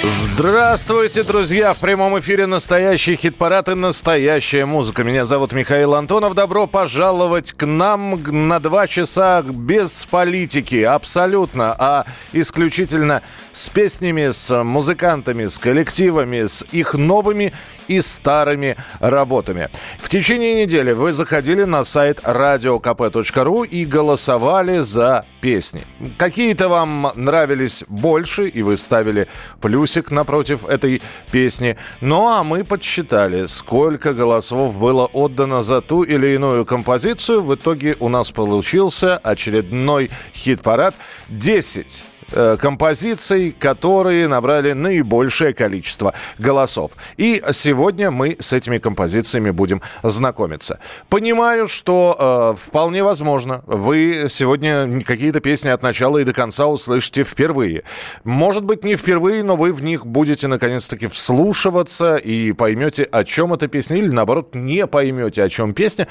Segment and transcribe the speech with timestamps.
[0.00, 1.74] Здравствуйте, друзья!
[1.74, 5.04] В прямом эфире настоящий хит-парад и настоящая музыка.
[5.04, 6.34] Меня зовут Михаил Антонов.
[6.34, 10.82] Добро пожаловать к нам на два часа без политики.
[10.82, 11.76] Абсолютно.
[11.78, 17.52] А исключительно с песнями, с музыкантами, с коллективами, с их новыми
[17.88, 19.68] и старыми работами.
[19.98, 25.82] В течение недели вы заходили на сайт radiokp.ru и голосовали за песни.
[26.18, 29.28] Какие-то вам нравились больше, и вы ставили
[29.60, 31.76] плюсик напротив этой песни.
[32.00, 37.42] Ну а мы подсчитали, сколько голосов было отдано за ту или иную композицию.
[37.42, 40.94] В итоге у нас получился очередной хит-парад.
[41.28, 46.92] 10 э, композиций, которые набрали наибольшее количество голосов.
[47.16, 50.78] И сегодня мы с этими композициями будем знакомиться.
[51.08, 57.24] Понимаю, что э, вполне возможно, вы сегодня какие-то песни от начала и до конца услышите
[57.24, 57.84] впервые.
[58.24, 63.52] Может быть, не впервые, но вы в них будете наконец-таки вслушиваться и поймете, о чем
[63.54, 66.08] эта песня, или наоборот, не поймете, о чем песня.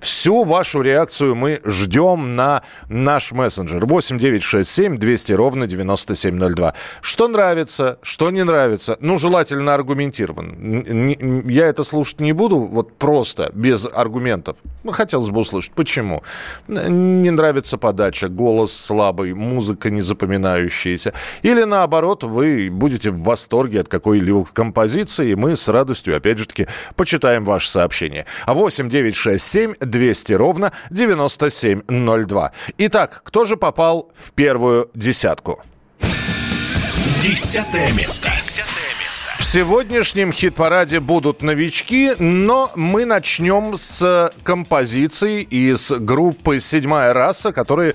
[0.00, 6.74] Всю вашу реакцию мы ждем на наш мессенджер 8967 200 ровно 9702.
[7.00, 11.42] Что нравится, что не нравится, ну, желательно аргументирован.
[11.48, 14.58] Я это слушать не буду, вот просто, без аргументов.
[14.90, 16.22] Хотелось бы услышать, почему.
[16.68, 21.12] Не нравится подача, голос слабый, музыка незапоминающаяся.
[21.42, 26.46] Или наоборот, вы будете в восторге от какой-либо композиции, и мы с радостью, опять же
[26.46, 26.66] таки,
[26.96, 28.26] почитаем ваше сообщение.
[28.46, 32.52] 8967 200 ровно 9702.
[32.78, 35.51] Итак, кто же попал в первую десятку?
[37.22, 38.30] Десятое место.
[39.38, 47.94] В сегодняшнем хит-параде будут новички, но мы начнем с композиции из группы «Седьмая раса», которые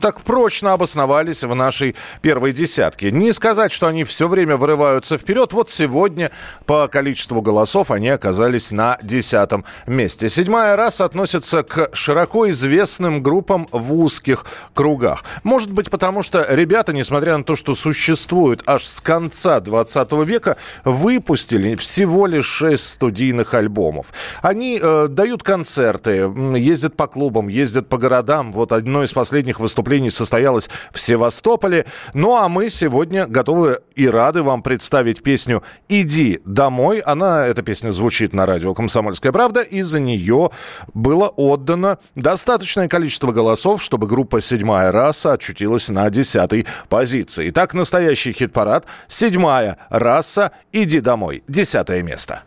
[0.00, 3.10] так прочно обосновались в нашей первой десятке.
[3.10, 5.52] Не сказать, что они все время вырываются вперед.
[5.52, 6.30] Вот сегодня
[6.66, 10.28] по количеству голосов они оказались на десятом месте.
[10.28, 14.44] Седьмая раз относится к широко известным группам в узких
[14.74, 15.24] кругах.
[15.42, 20.56] Может быть, потому что ребята, несмотря на то, что существуют аж с конца 20 века,
[20.84, 24.06] выпустили всего лишь 6 студийных альбомов.
[24.42, 28.52] Они э, дают концерты, ездят по клубам, ездят по городам.
[28.52, 31.84] Вот одно из последних выступлений состоялось в Севастополе.
[32.14, 37.00] Ну а мы сегодня готовы и рады вам представить песню «Иди домой».
[37.00, 40.50] Она, эта песня звучит на радио «Комсомольская правда», и за нее
[40.94, 47.50] было отдано достаточное количество голосов, чтобы группа «Седьмая раса» очутилась на десятой позиции.
[47.50, 50.52] Итак, настоящий хит-парад «Седьмая раса.
[50.72, 51.42] Иди домой».
[51.46, 52.42] Десятое место.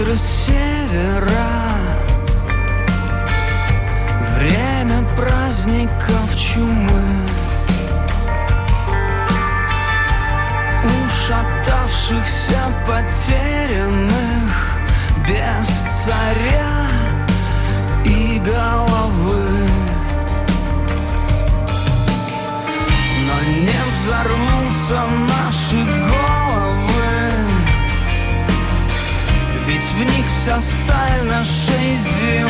[0.00, 1.18] Ветры севера.
[4.36, 7.02] Время праздников чумы.
[10.82, 14.52] Ушатавшихся потерянных
[15.28, 15.68] Без
[16.04, 16.69] царя
[30.50, 32.49] вся сталь нашей зимы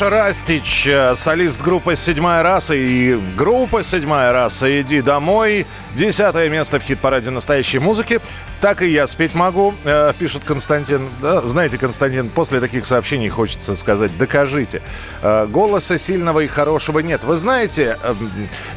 [0.00, 5.66] Саша Растич, э, солист группы «Седьмая раса» и группа «Седьмая раса» «Иди домой».
[5.94, 8.18] Десятое место в хит-параде настоящей музыки.
[8.62, 11.10] Так и я спеть могу, э, пишет Константин.
[11.20, 14.80] Да, знаете, Константин, после таких сообщений хочется сказать «докажите».
[15.20, 17.24] Э, голоса сильного и хорошего нет.
[17.24, 18.14] Вы знаете, э,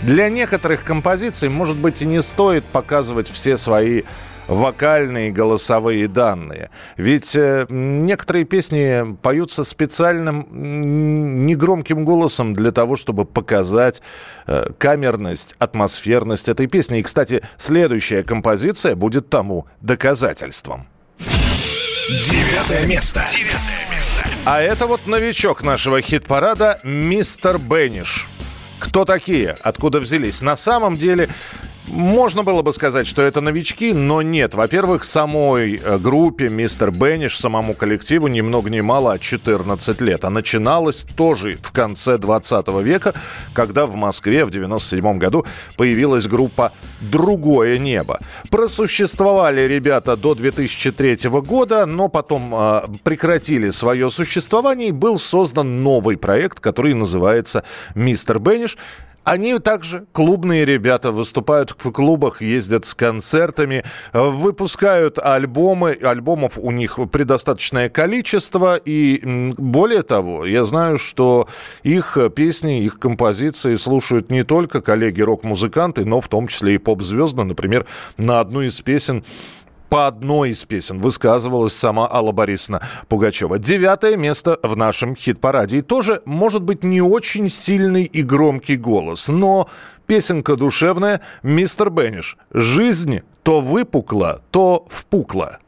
[0.01, 4.03] для некоторых композиций, может быть, и не стоит показывать все свои
[4.47, 6.69] вокальные голосовые данные.
[6.97, 10.47] Ведь э, некоторые песни поются специальным
[11.45, 14.01] негромким голосом для того, чтобы показать
[14.47, 16.99] э, камерность, атмосферность этой песни.
[16.99, 20.87] И, кстати, следующая композиция будет тому доказательством.
[22.09, 23.25] Девятое место.
[23.31, 24.17] Девятое место.
[24.45, 28.27] А это вот новичок нашего хит-парада «Мистер Бенниш».
[28.79, 29.55] Кто такие?
[29.61, 30.41] Откуда взялись?
[30.41, 31.29] На самом деле,
[31.87, 34.53] можно было бы сказать, что это новички, но нет.
[34.53, 40.23] Во-первых, самой э, группе «Мистер Бенниш», самому коллективу ни много ни мало, а 14 лет.
[40.23, 43.13] А начиналось тоже в конце 20 века,
[43.53, 45.45] когда в Москве в 97 году
[45.75, 46.71] появилась группа
[47.01, 48.19] «Другое небо».
[48.49, 56.17] Просуществовали ребята до 2003 года, но потом э, прекратили свое существование и был создан новый
[56.17, 57.63] проект, который называется
[57.93, 58.77] «Мистер Бенниш».
[59.23, 65.97] Они также клубные ребята, выступают в клубах, ездят с концертами, выпускают альбомы.
[66.03, 68.75] Альбомов у них предостаточное количество.
[68.75, 71.47] И более того, я знаю, что
[71.83, 77.43] их песни, их композиции слушают не только коллеги-рок-музыканты, но в том числе и поп-звезды.
[77.43, 77.85] Например,
[78.17, 79.23] на одну из песен
[79.93, 83.59] по одной из песен высказывалась сама Алла Борисовна Пугачева.
[83.59, 85.77] Девятое место в нашем хит-параде.
[85.77, 89.69] И тоже, может быть, не очень сильный и громкий голос, но
[90.07, 92.37] песенка душевная «Мистер Бенниш».
[92.51, 95.59] Жизнь то выпукла, то впукла.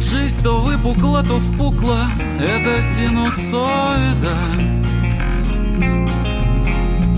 [0.00, 2.06] Жизнь то выпукла, то впукла,
[2.40, 4.66] это синусоида.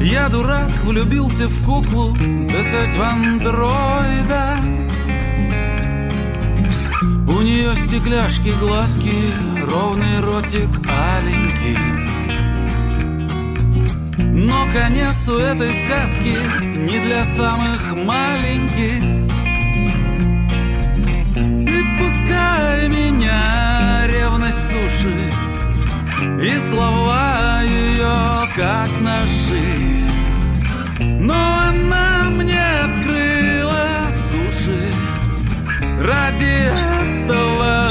[0.00, 4.58] Я дурак, влюбился в куклу, писать в андроида.
[7.26, 9.12] У нее стекляшки, глазки,
[9.70, 11.78] ровный ротик аленький.
[14.18, 16.36] Но конец у этой сказки
[16.76, 19.02] не для самых маленьких.
[21.36, 25.32] И пускай меня ревность суши
[26.20, 30.04] И слова ее как ножи.
[31.00, 34.92] Но она мне открыла суши.
[36.00, 36.70] Ради
[37.26, 37.88] этого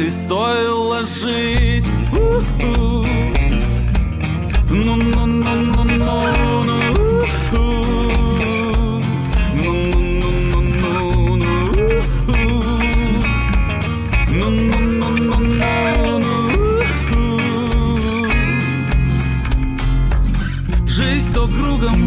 [0.00, 1.88] и стоило жить.
[2.12, 2.99] У-у.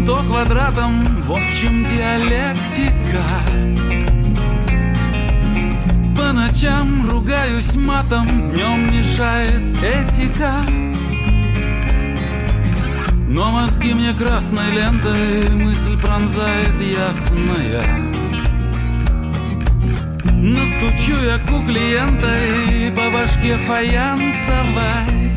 [0.06, 3.24] То квадратом в общем диалектика.
[6.18, 10.56] По ночам ругаюсь матом, днем мешает этика.
[13.30, 17.86] Но мозги мне красной лентой мысль пронзает ясная.
[20.34, 22.28] Настучу я у клиента
[22.70, 25.32] и по башке фаянсовой.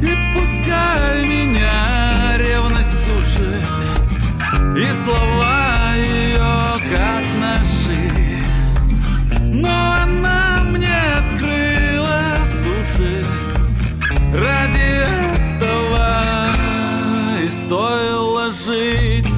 [0.00, 2.01] И пускай меня
[2.82, 3.66] сушит
[4.76, 8.10] И слова ее как ножи.
[9.40, 13.24] Но она мне открыла суши
[14.32, 15.04] Ради
[15.60, 16.54] этого.
[17.44, 19.28] И стоило жить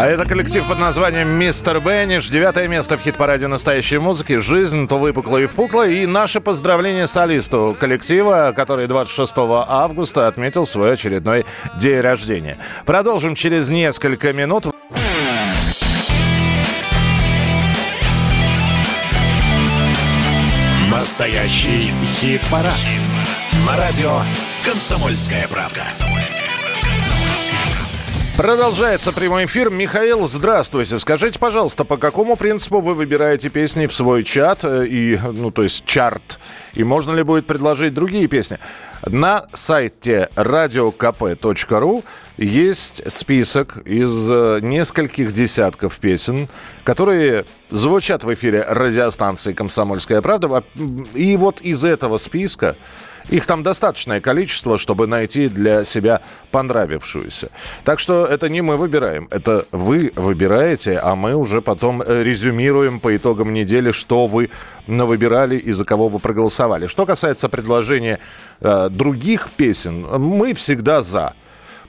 [0.00, 2.30] А это коллектив под названием «Мистер Бенниш».
[2.30, 4.38] Девятое место в хит-параде настоящей музыки.
[4.38, 5.86] «Жизнь то выпукла и впукла».
[5.86, 11.44] И наше поздравление солисту коллектива, который 26 августа отметил свой очередной
[11.76, 12.56] день рождения.
[12.86, 14.68] Продолжим через несколько минут.
[20.90, 22.72] Настоящий хит-парад.
[22.72, 24.22] Хит На радио
[24.64, 25.82] «Комсомольская правка».
[25.82, 27.59] «Комсомольская
[28.40, 29.68] Продолжается прямой эфир.
[29.68, 30.98] Михаил, здравствуйте.
[30.98, 35.62] Скажите, пожалуйста, по какому принципу вы выбираете песни в свой чат, э, и, ну, то
[35.62, 36.38] есть чарт,
[36.72, 38.58] и можно ли будет предложить другие песни?
[39.04, 42.02] На сайте radiokp.ru
[42.38, 46.48] есть список из э, нескольких десятков песен,
[46.82, 50.64] которые звучат в эфире радиостанции «Комсомольская правда».
[51.12, 52.76] И вот из этого списка
[53.28, 57.50] их там достаточное количество, чтобы найти для себя понравившуюся.
[57.84, 63.00] Так что это не мы выбираем, это вы выбираете, а мы уже потом э, резюмируем
[63.00, 64.50] по итогам недели, что вы
[64.86, 66.86] выбирали и за кого вы проголосовали.
[66.86, 68.18] Что касается предложения
[68.60, 71.34] э, других песен, мы всегда за.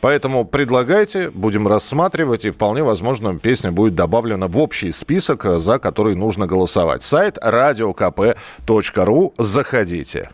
[0.02, 5.78] Поэтому предлагайте, будем рассматривать, и вполне возможно песня будет добавлена в общий список, э, за
[5.80, 7.04] который нужно голосовать.
[7.04, 9.34] Сайт radiokp.ru.
[9.38, 10.30] Заходите.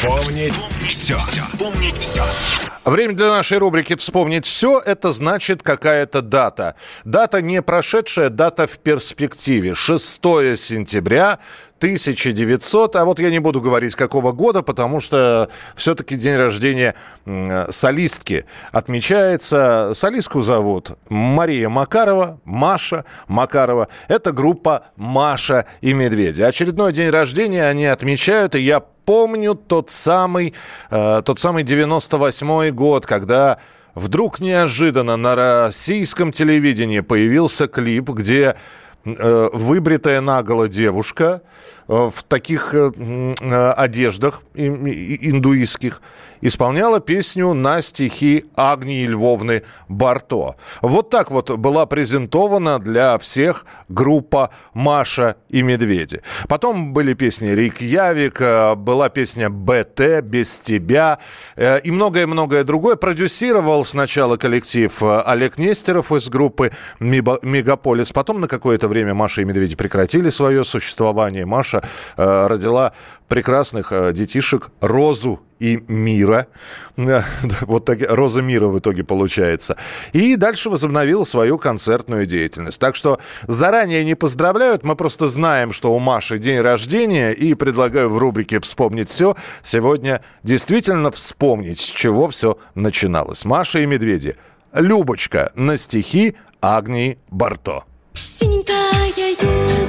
[0.00, 0.54] Вспомнить
[0.88, 1.18] все.
[1.18, 2.24] Вспомнить все.
[2.86, 6.74] Время для нашей рубрики «Вспомнить все»– это значит какая-то дата.
[7.04, 9.74] Дата не прошедшая, дата в перспективе.
[9.74, 10.22] 6
[10.56, 11.38] сентября
[11.80, 16.94] 1900, а вот я не буду говорить какого года, потому что все-таки день рождения
[17.70, 19.92] солистки отмечается.
[19.94, 23.88] Солистку зовут Мария Макарова, Маша Макарова.
[24.08, 26.42] Это группа «Маша и Медведи».
[26.42, 30.52] Очередной день рождения они отмечают, и я помню тот самый,
[30.90, 33.58] э, тот самый 98 год, когда
[33.94, 38.56] вдруг неожиданно на российском телевидении появился клип, где
[39.04, 41.42] выбритая наголо девушка
[41.88, 42.92] э, в таких э,
[43.40, 46.02] э одеждах индуистских
[46.40, 50.56] исполняла песню на стихи Агнии Львовны Барто.
[50.82, 56.22] Вот так вот была презентована для всех группа «Маша и медведи».
[56.48, 61.18] Потом были песни «Рик Явик», э, была песня «БТ», «Без тебя»
[61.56, 62.96] э, и многое-многое другое.
[62.96, 68.12] Продюсировал сначала коллектив э, Олег Нестеров из группы «Мегаполис».
[68.12, 71.46] Потом на какое-то время Маша и медведи прекратили свое существование.
[71.46, 71.82] Маша
[72.16, 72.92] родила
[73.30, 76.48] прекрасных детишек Розу и мира.
[76.96, 79.76] Вот так, Роза мира в итоге получается.
[80.12, 82.80] И дальше возобновил свою концертную деятельность.
[82.80, 88.10] Так что заранее не поздравляют, мы просто знаем, что у Маши день рождения, и предлагаю
[88.10, 93.44] в рубрике «Вспомнить все» сегодня действительно вспомнить, с чего все начиналось.
[93.44, 94.36] Маша и Медведи.
[94.72, 97.84] Любочка на стихи Агнии Барто.
[98.14, 99.79] Синенькая юбочка,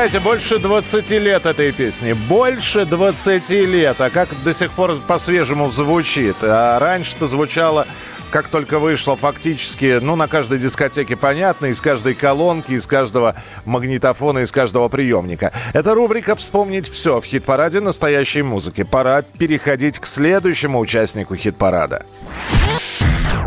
[0.00, 2.14] представляете, больше 20 лет этой песни.
[2.14, 4.00] Больше 20 лет.
[4.00, 6.36] А как до сих пор по-свежему звучит.
[6.40, 7.86] А раньше-то звучало
[8.30, 13.34] как только вышло фактически, ну, на каждой дискотеке понятно, из каждой колонки, из каждого
[13.64, 15.52] магнитофона, из каждого приемника.
[15.74, 18.84] Это рубрика «Вспомнить все» в хит-параде настоящей музыки.
[18.84, 22.06] Пора переходить к следующему участнику хит-парада.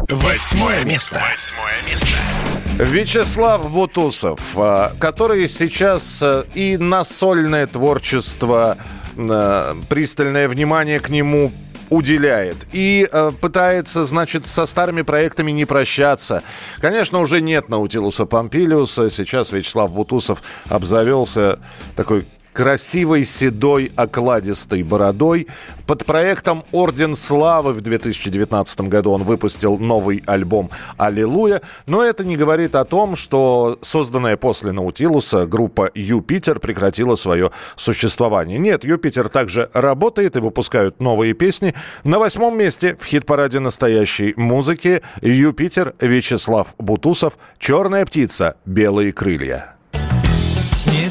[0.09, 1.19] Восьмое место.
[1.31, 2.32] Восьмое место.
[2.79, 8.77] Вячеслав Бутусов, а, который сейчас э, и на сольное творчество,
[9.15, 11.51] э, пристальное внимание к нему
[11.91, 16.41] уделяет и э, пытается, значит, со старыми проектами не прощаться.
[16.79, 19.11] Конечно, уже нет Наутилуса Помпилиуса.
[19.11, 21.59] Сейчас Вячеслав Бутусов обзавелся
[21.95, 25.47] такой красивой, седой, окладистой бородой.
[25.85, 31.61] Под проектом «Орден славы» в 2019 году он выпустил новый альбом «Аллилуйя».
[31.87, 38.59] Но это не говорит о том, что созданная после «Наутилуса» группа «Юпитер» прекратила свое существование.
[38.59, 41.73] Нет, «Юпитер» также работает и выпускают новые песни.
[42.05, 48.55] На восьмом месте в хит-параде настоящей музыки «Юпитер» Вячеслав Бутусов «Черная птица.
[48.65, 49.73] Белые крылья».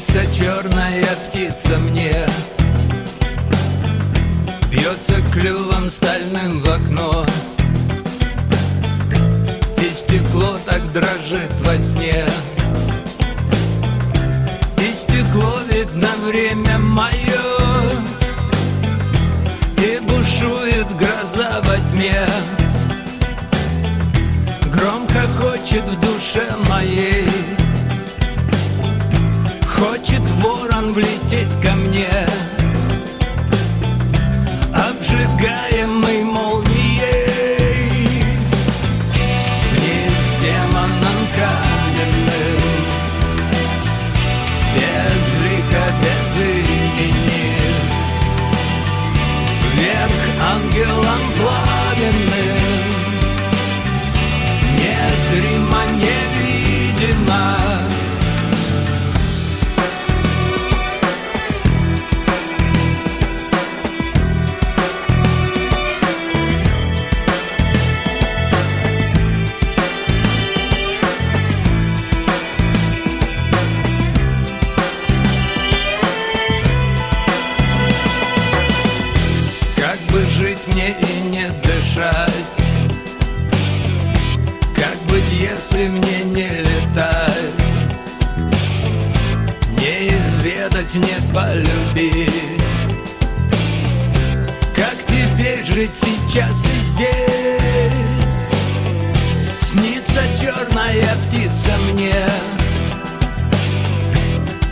[0.05, 2.25] Снится черная птица мне.
[4.69, 7.25] Бьется клювом стальным в окно.
[9.77, 12.25] И стекло так дрожит во сне.
[14.77, 17.13] И стекло видно время мое
[19.77, 22.27] И бушует гроза во тьме.
[24.71, 27.12] Громко хочет в душе моей
[31.93, 32.42] 年。
[85.83, 87.53] Если мне не летать
[89.77, 92.29] Не изведать, не полюбить.
[94.75, 98.51] Как теперь жить сейчас и здесь?
[99.71, 102.25] Снится черная птица мне.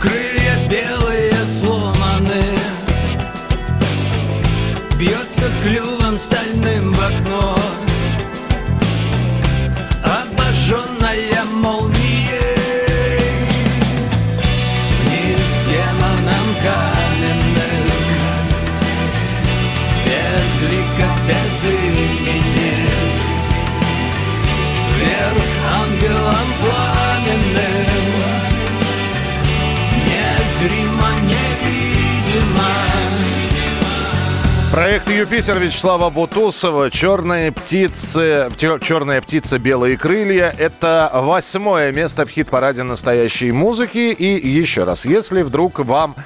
[0.00, 2.44] Крылья белые сломаны.
[4.98, 7.81] Бьется клювом стальным в окно
[34.72, 39.58] Проект «Юпитер» Вячеслава Бутусова «Черные птицы», «Черная птица.
[39.58, 44.14] Белые крылья»— это восьмое место в хит-параде настоящей музыки.
[44.14, 46.16] И еще раз, если вдруг вам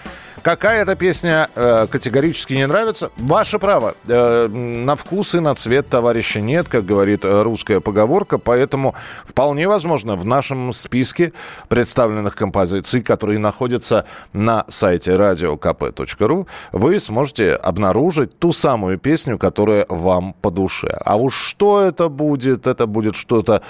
[0.46, 3.96] какая-то песня э, категорически не нравится, ваше право.
[4.06, 9.66] Э, на вкус и на цвет товарища нет, как говорит э, русская поговорка, поэтому вполне
[9.66, 11.32] возможно в нашем списке
[11.68, 20.32] представленных композиций, которые находятся на сайте radiokp.ru, вы сможете обнаружить ту самую песню, которая вам
[20.32, 20.96] по душе.
[21.04, 22.68] А уж что это будет?
[22.68, 23.62] Это будет что-то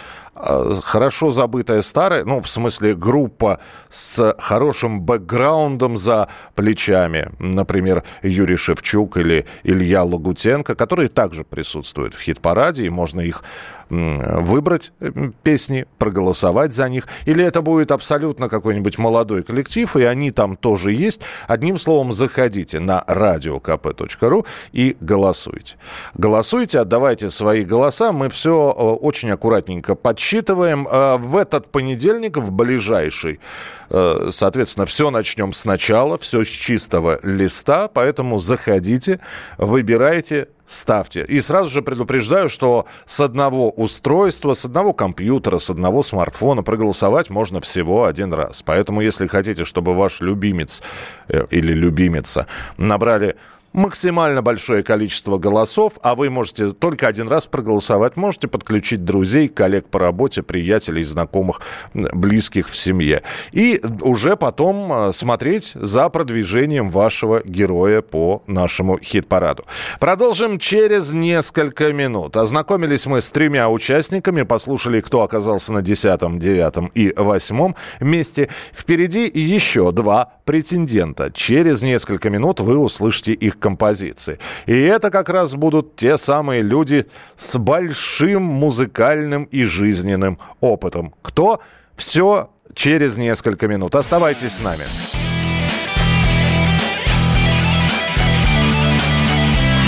[0.83, 7.31] хорошо забытое старое, ну, в смысле, группа с хорошим бэкграундом за плечами.
[7.39, 13.43] Например, Юрий Шевчук или Илья Лагутенко, которые также присутствуют в хит-параде, и можно их
[13.89, 15.11] выбрать э,
[15.43, 17.07] песни, проголосовать за них.
[17.25, 21.21] Или это будет абсолютно какой-нибудь молодой коллектив, и они там тоже есть.
[21.47, 25.77] Одним словом, заходите на radiokp.ru и голосуйте.
[26.15, 28.13] Голосуйте, отдавайте свои голоса.
[28.13, 30.89] Мы все э, очень аккуратненько подсчитываем.
[30.91, 33.41] Э, В этот понедельник, в ближайший,
[33.89, 39.21] соответственно, все начнем сначала, все с чистого листа, поэтому заходите,
[39.59, 41.25] выбирайте, ставьте.
[41.29, 47.31] И сразу же предупреждаю, что с одного устройства, с одного компьютера, с одного смартфона проголосовать
[47.31, 48.63] можно всего один раз.
[48.63, 50.83] Поэтому, если хотите, чтобы ваш любимец
[51.29, 53.37] э, или любимица набрали
[53.77, 58.17] максимально большое количество голосов, а вы можете только один раз проголосовать.
[58.17, 61.61] Можете подключить друзей, коллег по работе, приятелей, знакомых,
[61.95, 63.23] близких в семье.
[63.53, 69.65] И уже потом э, смотреть за продвижением вашего героя по нашему хит-параду.
[70.01, 72.37] Продолжим через несколько минут.
[72.37, 78.49] Ознакомились мы с тремя участниками, послушали, кто оказался на десятом, девятом и восьмом месте.
[78.73, 81.31] Впереди еще два претендента.
[81.35, 84.39] Через несколько минут вы услышите их композиции.
[84.67, 91.13] И это как раз будут те самые люди с большим музыкальным и жизненным опытом.
[91.23, 91.61] Кто?
[91.97, 93.97] Все через несколько минут.
[93.97, 94.85] Оставайтесь с нами.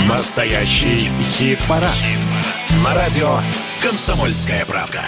[0.09, 1.99] Настоящий хит-парад.
[2.83, 3.39] На радио
[3.81, 4.99] «Комсомольская правка».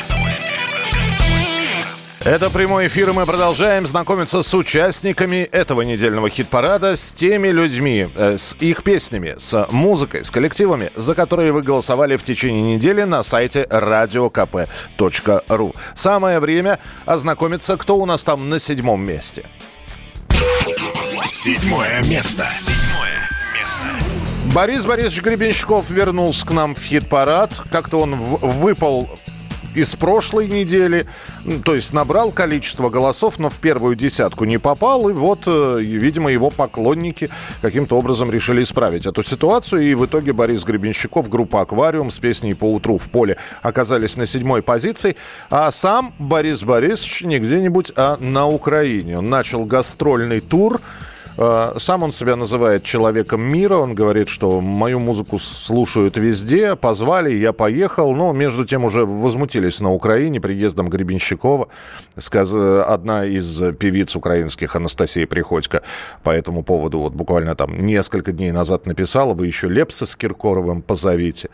[2.23, 8.10] Это прямой эфир, и мы продолжаем знакомиться с участниками этого недельного хит-парада, с теми людьми,
[8.15, 13.01] э, с их песнями, с музыкой, с коллективами, за которые вы голосовали в течение недели
[13.03, 15.75] на сайте radiokp.ru.
[15.95, 19.43] Самое время ознакомиться, кто у нас там на седьмом месте.
[21.25, 22.45] Седьмое место.
[22.51, 23.29] Седьмое
[23.60, 23.84] место.
[24.53, 27.62] Борис Борисович Гребенщиков вернулся к нам в хит-парад.
[27.71, 29.10] Как-то он в- выпал
[29.75, 31.05] из прошлой недели,
[31.45, 35.79] М, то есть набрал количество голосов, но в первую десятку не попал, и вот, э,
[35.81, 37.29] видимо, его поклонники
[37.62, 42.53] каким-то образом решили исправить эту ситуацию, и в итоге Борис Гребенщиков, группа «Аквариум» с песней
[42.53, 45.15] «По утру в поле» оказались на седьмой позиции,
[45.49, 49.17] а сам Борис Борисович не где-нибудь, а на Украине.
[49.17, 50.81] Он начал гастрольный тур,
[51.38, 53.76] Сам он себя называет человеком мира.
[53.76, 56.76] Он говорит, что мою музыку слушают везде.
[56.76, 58.13] Позвали, я поехал.
[58.13, 61.67] Но между тем уже возмутились на Украине приездом Гребенщикова.
[62.15, 65.84] Одна из певиц украинских, Анастасия Приходько,
[66.24, 70.82] по этому поводу вот буквально там несколько дней назад написала, вы еще Лепса с Киркоровым
[70.82, 71.50] позовите.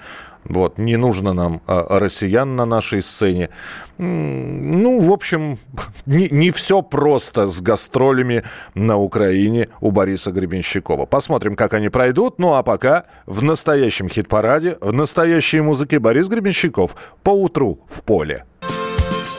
[0.48, 3.50] Вот, не нужно нам а, россиян на нашей сцене.
[3.98, 5.58] Ну, в общем,
[6.06, 11.06] не, не все просто с гастролями на Украине у Бориса Гребенщикова.
[11.06, 12.40] Посмотрим, как они пройдут.
[12.40, 18.46] Ну, а пока в настоящем хит-параде, в настоящей музыке Борис Гребенщиков по утру в поле.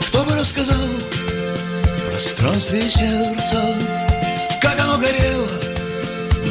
[0.00, 0.76] Кто бы рассказал
[2.18, 3.62] пространстве сердца,
[4.60, 5.46] Как оно горело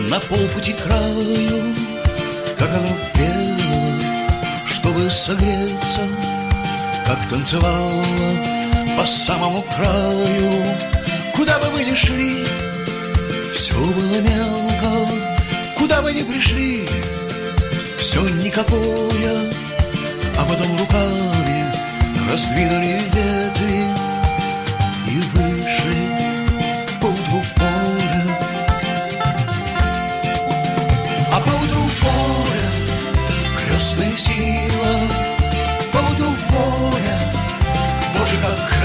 [0.10, 1.76] на полпути к краю,
[2.58, 3.87] Как оно пело,
[4.98, 6.02] чтобы согреться,
[7.06, 8.04] Как танцевало
[8.98, 10.64] по самому краю.
[11.36, 12.46] Куда бы вы ни шли,
[13.56, 15.12] все было мелко,
[15.78, 16.88] Куда бы ни пришли,
[17.98, 19.52] все никакое,
[20.38, 21.66] А потом руками
[22.32, 24.17] раздвинули ветви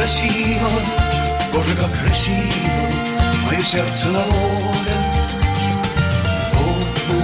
[0.03, 0.69] красиво,
[1.53, 2.91] Боже, как красиво,
[3.47, 4.97] мое сердце на воле.
[6.55, 7.21] Вот мы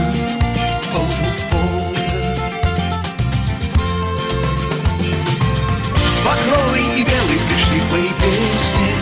[0.92, 2.36] поутру в поле.
[6.24, 8.94] Багровый и белый пришли к моей песне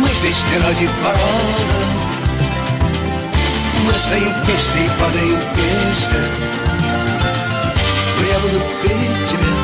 [0.00, 1.80] Мы здесь не ради парада
[3.86, 6.20] Мы стоим вместе и падаем вместе
[8.18, 9.61] Но я буду петь тебе,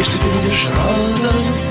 [0.00, 1.69] если ты будешь рада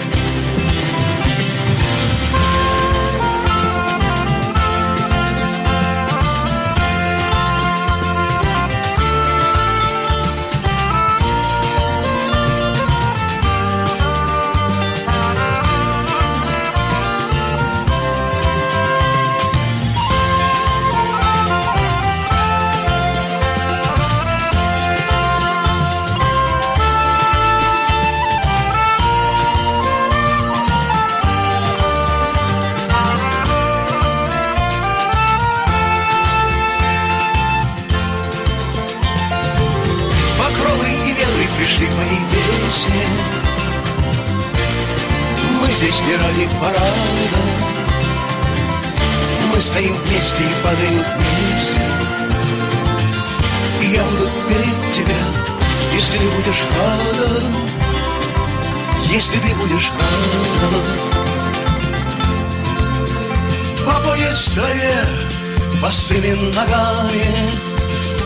[66.19, 67.49] босыми ногами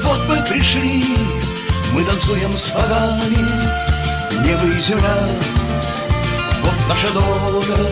[0.04, 1.06] Вот мы пришли,
[1.94, 3.38] мы танцуем с богами.
[4.46, 5.28] Небо и земля,
[6.62, 7.90] вот наша доля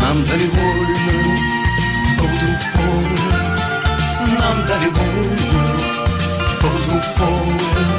[0.00, 1.38] Нам дали вольную
[2.18, 3.18] поутру в поле.
[4.38, 5.78] Нам дали вольную
[6.60, 7.97] поутру в поле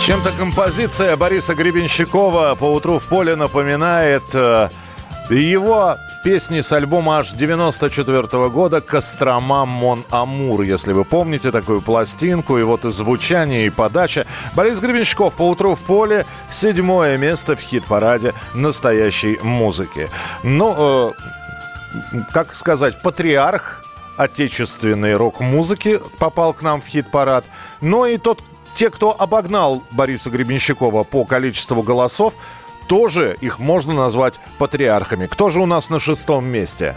[0.00, 4.70] Чем-то композиция Бориса Гребенщикова по утру в поле напоминает э,
[5.28, 12.56] его песни с альбома аж 94 года «Кострома Мон Амур», если вы помните такую пластинку,
[12.56, 14.26] и вот и звучание, и подача.
[14.54, 20.08] Борис Гребенщиков по утру в поле, седьмое место в хит-параде настоящей музыки.
[20.42, 23.84] Ну, э, как сказать, патриарх
[24.16, 27.44] отечественной рок-музыки попал к нам в хит-парад.
[27.80, 28.42] Но и тот,
[28.74, 32.34] те, кто обогнал Бориса Гребенщикова по количеству голосов,
[32.88, 35.26] тоже их можно назвать патриархами.
[35.26, 36.96] Кто же у нас на шестом месте?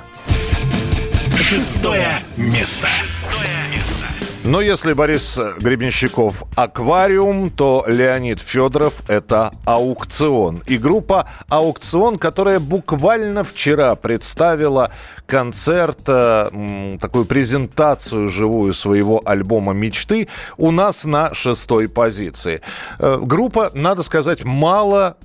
[1.38, 2.88] Шестое место.
[3.04, 4.06] Шестое место.
[4.46, 10.62] Но если Борис Гребенщиков «Аквариум», то Леонид Федоров– это «Аукцион».
[10.68, 14.92] И группа «Аукцион», которая буквально вчера представила
[15.28, 20.28] концерт, э, такую презентацию живую своего альбома «Мечты»
[20.58, 22.60] у нас на шестой позиции.
[23.00, 25.16] Э, Группа, надо сказать, мало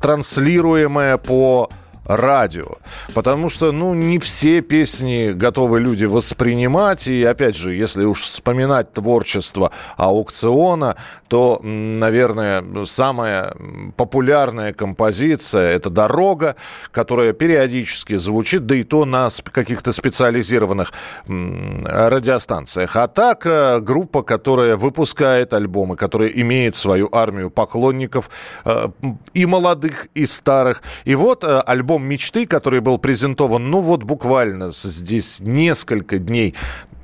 [0.00, 1.70] транслируемая по
[2.08, 2.78] радио.
[3.14, 7.06] Потому что, ну, не все песни готовы люди воспринимать.
[7.06, 10.96] И, опять же, если уж вспоминать творчество аукциона,
[11.28, 13.52] то, наверное, самая
[13.96, 16.56] популярная композиция– это «Дорога»,
[16.90, 20.92] которая периодически звучит, да и то на каких-то специализированных
[21.26, 22.96] радиостанциях.
[22.96, 28.30] А так, э, группа, которая выпускает альбомы, которая имеет свою армию поклонников
[28.64, 28.86] э,
[29.34, 30.82] и молодых, и старых.
[31.04, 31.60] И вот э,
[31.98, 36.54] альбом «Мечты», который был презентован, ну вот буквально здесь несколько дней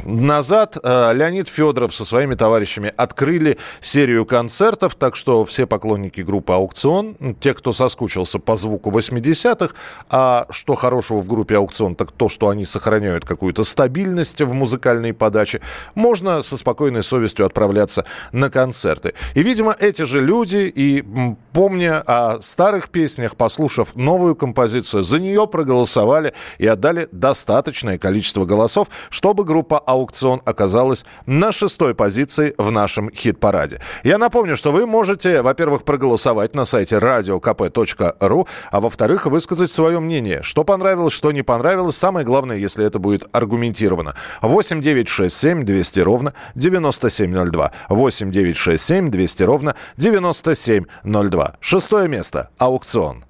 [0.02, 6.52] назад э, Леонид Федоров со своими товарищами открыли серию концертов, так что все поклонники группы
[6.52, 9.74] «Аукцион», те, кто соскучился по звуку 80-х,
[10.10, 15.12] а что хорошего в группе «Аукцион», так то, что они сохраняют какую-то стабильность в музыкальной
[15.12, 15.60] подаче,
[15.94, 19.14] можно со спокойной совестью отправляться на концерты.
[19.34, 21.04] И, видимо, эти же люди, и
[21.52, 28.88] помня о старых песнях, послушав новую композицию, за нее проголосовали и отдали достаточное количество голосов,
[29.10, 33.80] чтобы группа «Аукцион» оказалась на шестой позиции в нашем хит-параде.
[34.02, 40.42] Я напомню, что вы можете, во-первых, проголосовать на сайте radiokp.ru, а во-вторых, высказать свое мнение,
[40.42, 41.96] что понравилось, что не понравилось.
[41.96, 44.14] Самое главное, если это будет аргументировано.
[44.42, 47.72] 8 9 6 7 200 ровно 9702.
[47.88, 51.56] 8 9 6 7 200 ровно 9702.
[51.60, 52.50] Шестое место.
[52.58, 53.24] Аукцион.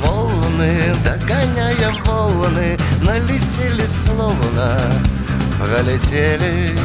[0.00, 4.80] Волны, догоняя волны, налетели словно
[5.58, 6.76] пролетели.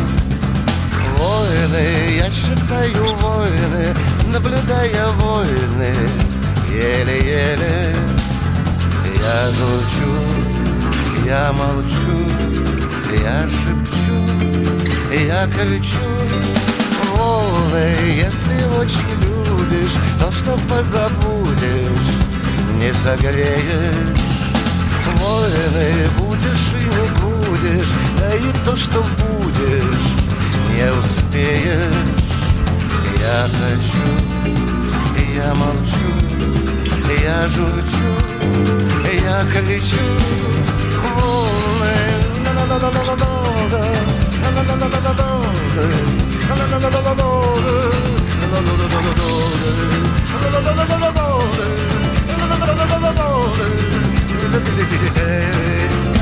[1.18, 3.96] Войны, я считаю войны,
[4.32, 5.94] наблюдая войны,
[6.70, 7.96] еле-еле.
[9.22, 10.12] Я звучу,
[11.26, 12.18] я молчу,
[13.22, 14.18] я шепчу,
[15.14, 16.10] я кричу.
[17.16, 19.12] Волны, если очень
[19.46, 22.16] любишь, то что позабудешь,
[22.76, 24.29] не согреешь.
[25.30, 30.08] Войны будешь и не будешь, да и то, что будешь,
[30.70, 32.00] не успеешь.
[33.22, 34.10] Я хочу,
[35.36, 36.10] я молчу,
[37.24, 38.12] я журчу,
[39.14, 40.06] я кричу.
[41.16, 41.98] Волны,
[42.44, 43.30] на-на-на-на-на-на-на,
[43.70, 44.30] Волны
[54.40, 56.19] Hey.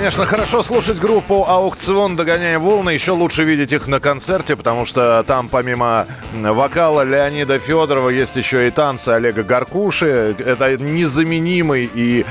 [0.00, 2.16] Конечно, хорошо слушать группу «Аукцион.
[2.16, 2.88] Догоняя волны».
[2.88, 8.66] Еще лучше видеть их на концерте, потому что там помимо вокала Леонида Федорова есть еще
[8.66, 10.34] и танцы Олега Гаркуши.
[10.38, 12.24] Это незаменимый и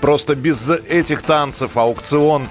[0.00, 2.48] просто без этих танцев «Аукцион»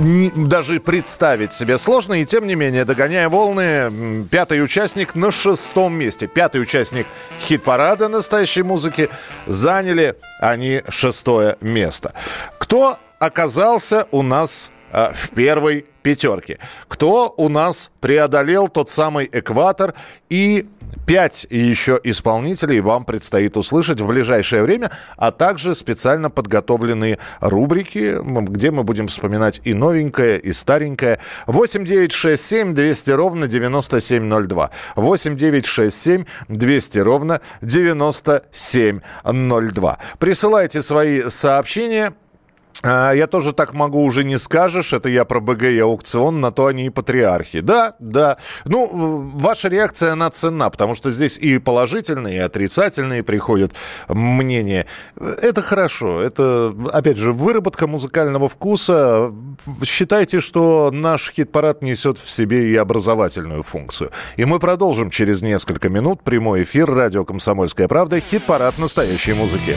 [0.00, 2.14] даже представить себе сложно.
[2.14, 6.26] И тем не менее, догоняя волны, пятый участник на шестом месте.
[6.26, 7.06] Пятый участник
[7.38, 9.10] хит-парада настоящей музыки.
[9.46, 12.14] Заняли они шестое место.
[12.58, 16.58] Кто оказался у нас в первой пятерке?
[16.88, 19.94] Кто у нас преодолел тот самый экватор
[20.28, 20.68] и
[21.06, 28.70] Пять еще исполнителей вам предстоит услышать в ближайшее время, а также специально подготовленные рубрики, где
[28.70, 31.18] мы будем вспоминать и новенькое, и старенькое.
[31.46, 34.70] 8 9 6 7 200 ровно 9702.
[34.96, 39.98] 8 9 6 7 200 ровно 9702.
[40.18, 42.14] Присылайте свои сообщения
[42.82, 44.92] я тоже так могу, уже не скажешь.
[44.92, 47.60] Это я про БГ и аукцион, на то они и патриархи.
[47.60, 48.38] Да, да.
[48.64, 53.72] Ну, ваша реакция, она ценна, потому что здесь и положительные, и отрицательные приходят
[54.08, 54.86] мнения.
[55.16, 56.20] Это хорошо.
[56.20, 59.32] Это, опять же, выработка музыкального вкуса.
[59.84, 64.10] Считайте, что наш хит-парад несет в себе и образовательную функцию.
[64.36, 69.76] И мы продолжим через несколько минут прямой эфир радио «Комсомольская правда» хит-парад настоящей музыки.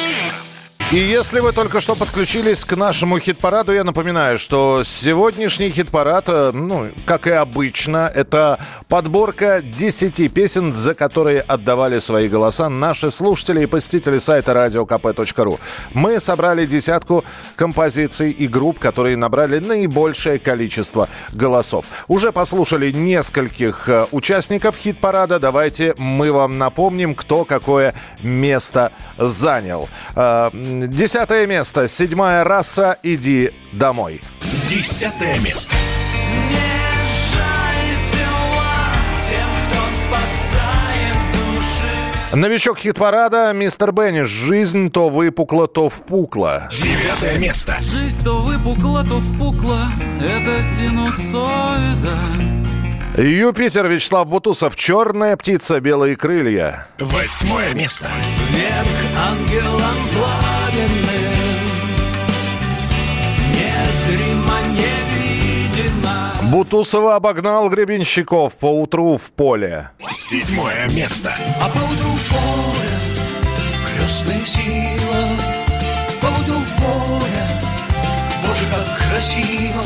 [0.91, 6.51] И если вы только что подключились к нашему хит-параду, я напоминаю, что сегодняшний хит-парад, э,
[6.53, 13.63] ну, как и обычно, это подборка 10 песен, за которые отдавали свои голоса наши слушатели
[13.63, 15.61] и посетители сайта radiokp.ru.
[15.93, 17.23] Мы собрали десятку
[17.55, 21.85] композиций и групп, которые набрали наибольшее количество голосов.
[22.09, 25.39] Уже послушали нескольких э, участников хит-парада.
[25.39, 29.87] Давайте мы вам напомним, кто какое место занял.
[30.87, 31.87] Десятое место.
[31.87, 32.97] Седьмая раса.
[33.03, 34.21] Иди домой.
[34.67, 35.75] Десятое место.
[42.33, 44.21] Новичок хит-парада «Мистер Бенни».
[44.21, 46.69] Жизнь то выпукла, то впукла.
[46.71, 47.77] Девятое место.
[47.81, 49.87] Жизнь то выпукла, то впукла.
[50.17, 52.17] Это синусоида.
[53.17, 54.77] Юпитер, Вячеслав Бутусов.
[54.77, 56.87] Черная птица, белые крылья.
[56.97, 58.09] Восьмое место.
[58.49, 60.60] Вверх ангелом пламенным.
[66.51, 69.89] Бутусова обогнал Гребенщиков по утру в поле.
[70.09, 71.33] Седьмое место.
[71.61, 73.21] А поутру в поле
[73.95, 75.29] крестная сила,
[76.19, 77.41] поутру в поле,
[78.45, 79.81] Боже, как красиво.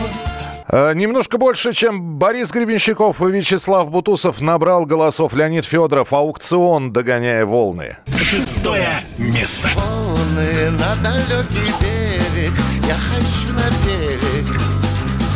[0.70, 6.13] Э, немножко больше, чем Борис Гребенщиков и Вячеслав Бутусов набрал голосов Леонид Федоров.
[6.13, 7.97] Аукцион, догоняя волны.
[8.18, 9.68] Шестое место.
[9.76, 12.53] Волны на далекий берег
[12.88, 14.76] Я хочу на берег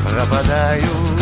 [0.09, 1.18] Пропадаю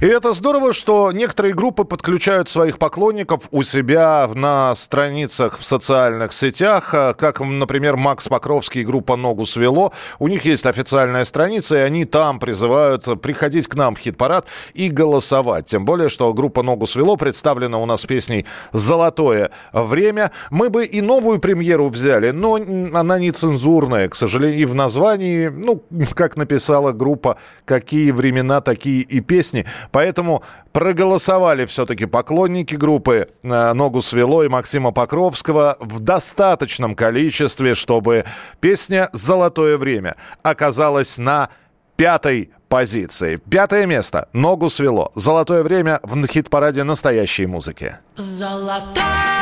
[0.00, 6.32] И это здорово, что некоторые группы подключают своих поклонников у себя на страницах в социальных
[6.32, 9.92] сетях, а, как, например, Макс Покровский и группа «Ногу свело».
[10.18, 14.88] У них есть официальная страница, и они там призывают приходить к нам в хит-парад и
[14.88, 15.66] голосовать.
[15.66, 20.32] Тем более, что группа «Ногу свело» представлена у нас песней «Золотое время».
[20.50, 25.48] Мы бы и новую премьеру взяли, но она не цензурная, к сожалению, и в названии,
[25.48, 25.82] ну,
[26.14, 29.64] как написала группа «Какие времена, такие и песни».
[29.92, 38.24] Поэтому проголосовали все-таки поклонники группы э, «Ногу свело» и Максима Покровского в достаточном количестве, чтобы
[38.60, 41.48] песня «Золотое время» оказалась на
[41.96, 43.36] пятой позиции.
[43.36, 44.28] Пятое место.
[44.32, 45.12] «Ногу свело».
[45.14, 47.96] «Золотое время» в хит-параде настоящей музыки.
[48.16, 49.33] Мы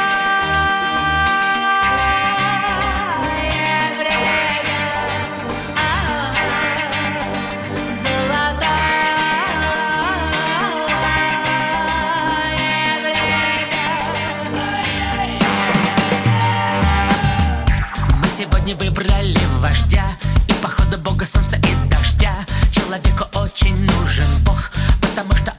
[21.22, 22.34] бога солнца и дождя.
[22.72, 25.51] Человеку очень нужен бог Потому что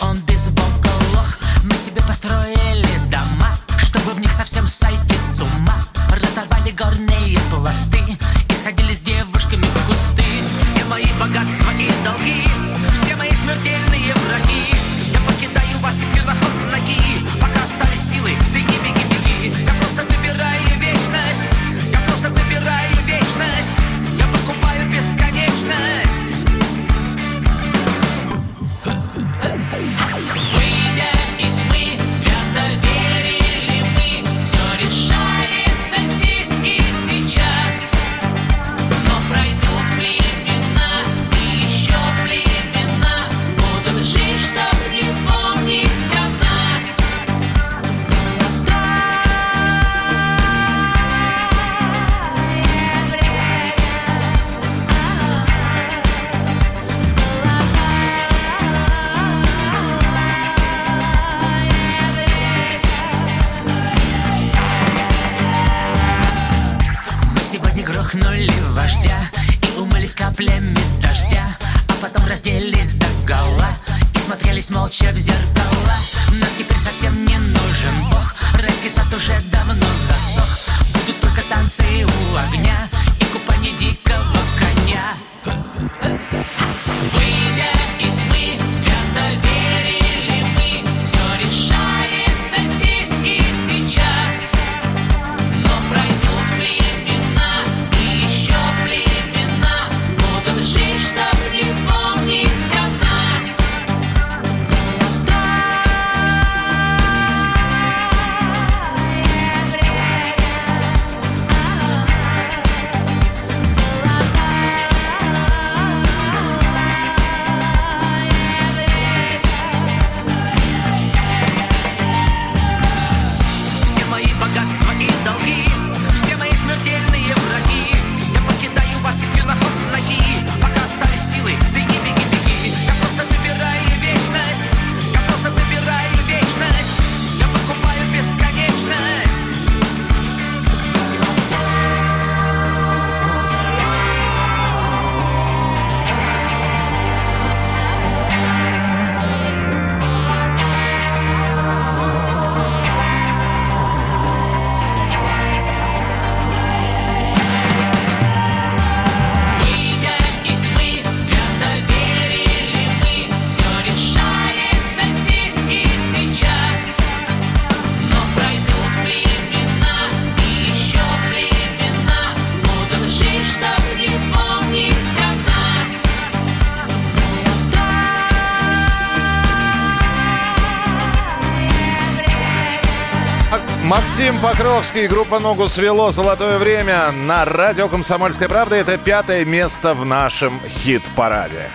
[184.64, 188.78] Покровский, группа «Ногу свело», «Золотое время» на радио «Комсомольская правда».
[188.78, 191.70] Это пятое место в нашем хит-параде.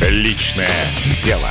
[0.00, 0.70] Личное
[1.24, 1.48] дело.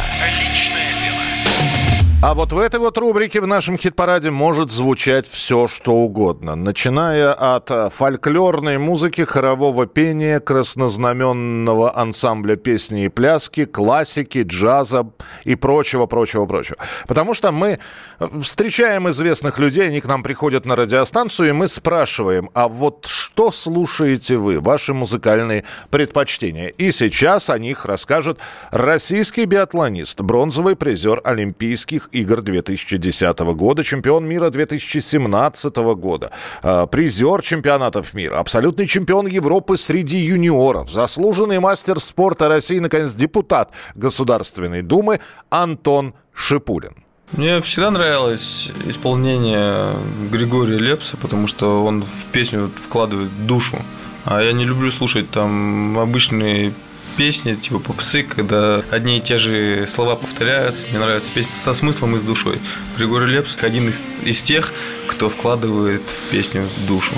[2.25, 6.55] А вот в этой вот рубрике в нашем хит-параде может звучать все, что угодно.
[6.55, 15.05] Начиная от э, фольклорной музыки, хорового пения, краснознаменного ансамбля песни и пляски, классики, джаза
[15.43, 16.77] и прочего, прочего, прочего.
[17.09, 17.79] Потому что мы
[18.19, 23.05] э, встречаем известных людей, они к нам приходят на радиостанцию, и мы спрашиваем, а вот
[23.05, 26.67] что слушаете вы, ваши музыкальные предпочтения?
[26.69, 28.39] И сейчас о них расскажет
[28.71, 36.31] российский биатлонист, бронзовый призер Олимпийских игр 2010 года, чемпион мира 2017 года,
[36.63, 43.71] э, призер чемпионатов мира, абсолютный чемпион Европы среди юниоров, заслуженный мастер спорта России, наконец, депутат
[43.95, 46.95] Государственной Думы Антон Шипулин.
[47.31, 49.87] Мне всегда нравилось исполнение
[50.31, 53.77] Григория Лепса, потому что он в песню вкладывает душу.
[54.25, 56.73] А я не люблю слушать там обычные
[57.15, 60.81] песни, типа попсы, когда одни и те же слова повторяются.
[60.89, 62.59] Мне нравятся песни со смыслом и с душой.
[62.97, 64.71] Григорий Лепс один из, из тех,
[65.07, 67.13] кто вкладывает в песню душу.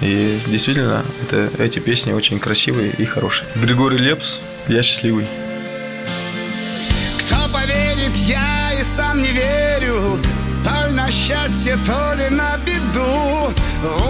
[0.00, 3.48] И действительно, это, эти песни очень красивые и хорошие.
[3.56, 5.26] Григорий Лепс, я счастливый.
[7.20, 10.18] Кто поверит, я и сам не верю
[10.64, 13.52] То ли на счастье, то ли на беду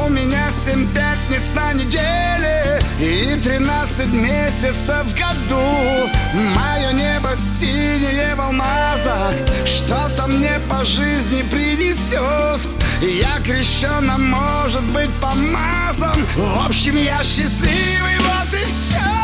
[0.04, 8.40] У меня семь пятниц на неделе И тринадцать месяцев в году Мое небо синее в
[8.40, 9.34] алмазах.
[9.64, 12.60] Что-то мне по жизни принесет.
[13.02, 16.24] Я крещен, а может быть помазан.
[16.36, 19.15] В общем, я счастливый, вот и все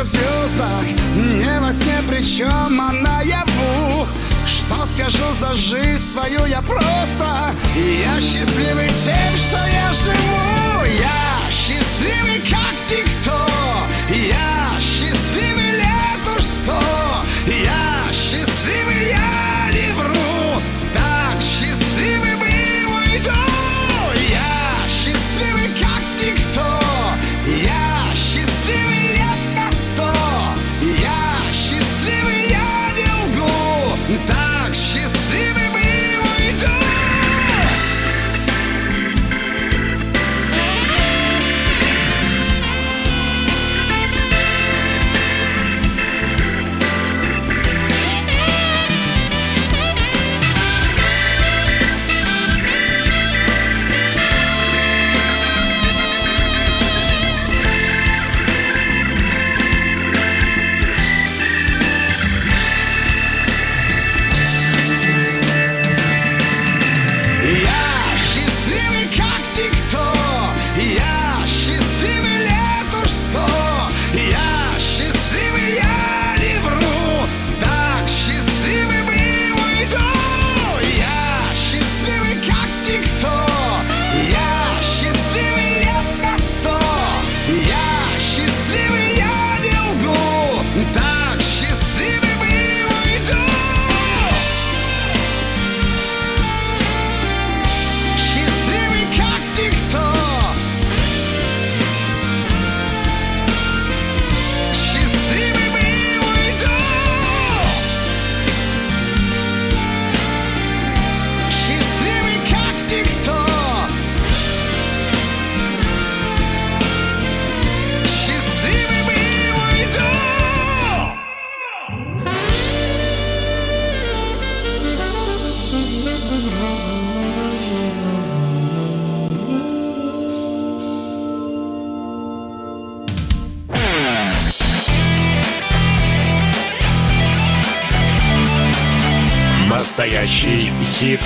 [0.00, 0.84] только в звездах
[1.14, 4.06] Не во сне, причем а наяву.
[4.46, 7.52] Что скажу за жизнь свою я просто?
[7.74, 10.84] Я счастливый тем, что я живу.
[10.84, 13.46] Я счастливый как никто.
[14.10, 14.59] Я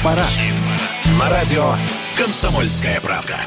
[0.04, 0.28] хит-парад.
[1.18, 1.76] На радио
[2.16, 3.40] «Комсомольская правда».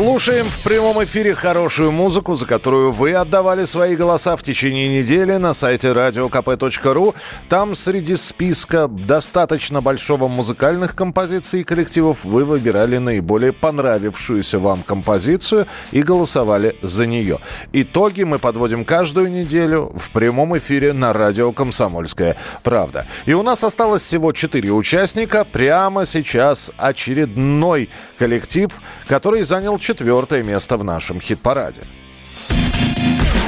[0.00, 5.34] Слушаем в прямом эфире хорошую музыку, за которую вы отдавали свои голоса в течение недели
[5.38, 7.16] на сайте radiokp.ru.
[7.48, 15.66] Там среди списка достаточно большого музыкальных композиций и коллективов вы выбирали наиболее понравившуюся вам композицию
[15.90, 17.40] и голосовали за нее.
[17.72, 23.04] Итоги мы подводим каждую неделю в прямом эфире на радио «Комсомольская правда».
[23.26, 25.44] И у нас осталось всего четыре участника.
[25.44, 28.70] Прямо сейчас очередной коллектив,
[29.08, 31.80] который занял четвертое место в нашем хит-параде.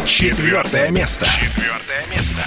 [0.06, 1.26] Четвертое место.
[1.26, 2.42] Четвертое место.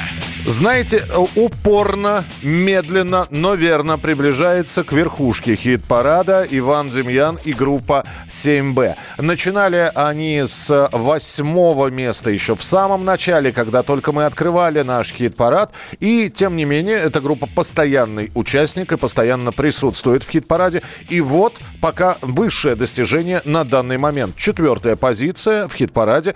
[0.45, 8.95] Знаете, упорно, медленно, но верно приближается к верхушке хит-парада Иван Демьян и группа 7Б.
[9.19, 15.71] Начинали они с восьмого места еще в самом начале, когда только мы открывали наш хит-парад.
[16.01, 20.81] И, тем не менее, эта группа постоянный участник и постоянно присутствует в хит-параде.
[21.07, 24.35] И вот пока высшее достижение на данный момент.
[24.35, 26.35] Четвертая позиция в хит-параде.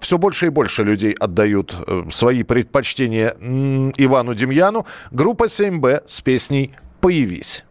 [0.00, 4.86] Все больше и больше людей отдают э, свои предпочтения Ивану Демьяну.
[5.10, 7.64] Группа 7Б с песней «Появись».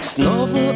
[0.00, 0.72] Снова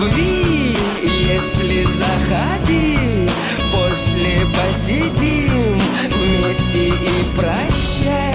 [0.00, 3.28] любви, если заходи,
[3.72, 5.80] после посидим
[6.10, 8.34] вместе и прощай.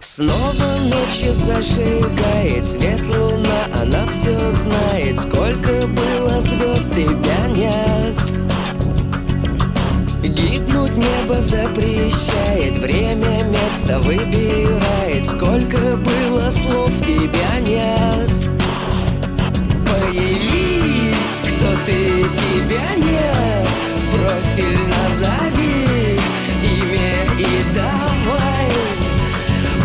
[0.00, 6.71] Снова ночью зажигает свет луна Она все знает, сколько было звезд,
[11.32, 15.26] небо запрещает Время, место выбирает.
[15.26, 18.30] Сколько было слов, тебя нет?
[19.86, 23.68] Появись, кто ты, тебя нет.
[24.10, 26.18] Профиль назови,
[26.62, 28.70] имя и давай.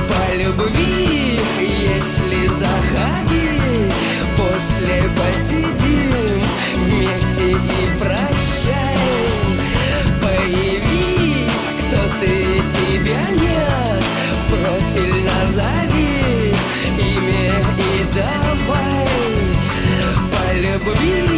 [0.07, 3.91] По любви, если заходи
[4.35, 5.56] После посидим
[20.87, 21.36] По любви,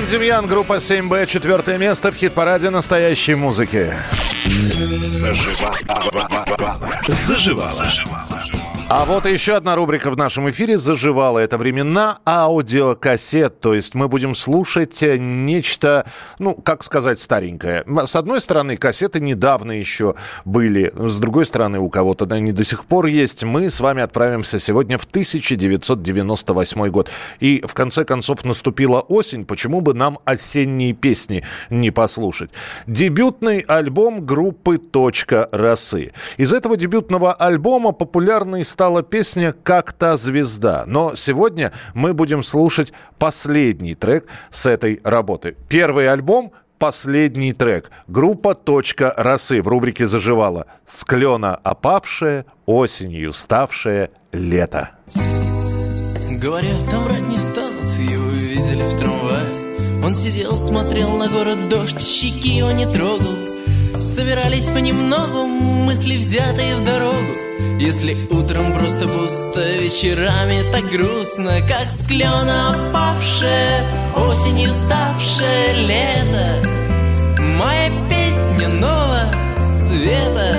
[0.00, 3.92] Иван Демьян, группа 7Б, четвертое место в хит-параде настоящей музыки.
[5.00, 5.76] Заживала.
[7.06, 8.19] Заживала.
[8.92, 11.38] А вот еще одна рубрика в нашем эфире «Заживала».
[11.38, 13.60] Это времена аудиокассет.
[13.60, 16.04] То есть мы будем слушать э, нечто,
[16.40, 17.84] ну, как сказать, старенькое.
[18.04, 20.92] С одной стороны, кассеты недавно еще были.
[20.96, 23.44] С другой стороны, у кого-то они до сих пор есть.
[23.44, 27.10] Мы с вами отправимся сегодня в 1998 год.
[27.38, 29.44] И в конце концов наступила осень.
[29.44, 32.50] Почему бы нам осенние песни не послушать?
[32.88, 36.10] Дебютный альбом группы «Точка росы».
[36.38, 40.84] Из этого дебютного альбома популярной стала песня «Как та звезда».
[40.86, 45.54] Но сегодня мы будем слушать последний трек с этой работы.
[45.68, 47.90] Первый альбом последний трек.
[48.08, 50.64] Группа «Точка росы» в рубрике «Заживала».
[50.86, 54.92] Склена опавшее, осенью ставшее лето.
[56.42, 62.00] Говорят, там врать не станут, его видели в трамвае Он сидел, смотрел на город дождь,
[62.00, 63.49] щеки его не трогал
[64.20, 67.32] Собирались понемногу, мысли взятые в дорогу.
[67.78, 76.68] Если утром просто пусто, вечерами так грустно Как с клена опавшее, осенью ставшее лето.
[77.38, 79.24] Моя песня нового
[79.88, 80.54] цвета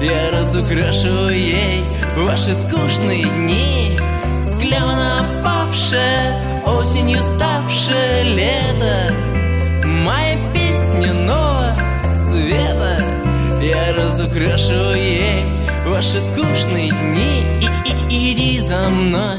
[0.00, 1.82] Я разукрашу ей
[2.18, 3.98] ваши скучные дни.
[4.44, 9.12] Склена опавшее, осенью ставшее лето.
[9.84, 11.51] Моя песня цвета
[13.72, 15.44] Я разукрашу ей
[15.86, 17.42] ваши скучные дни.
[17.62, 19.38] И, и, Иди за мной.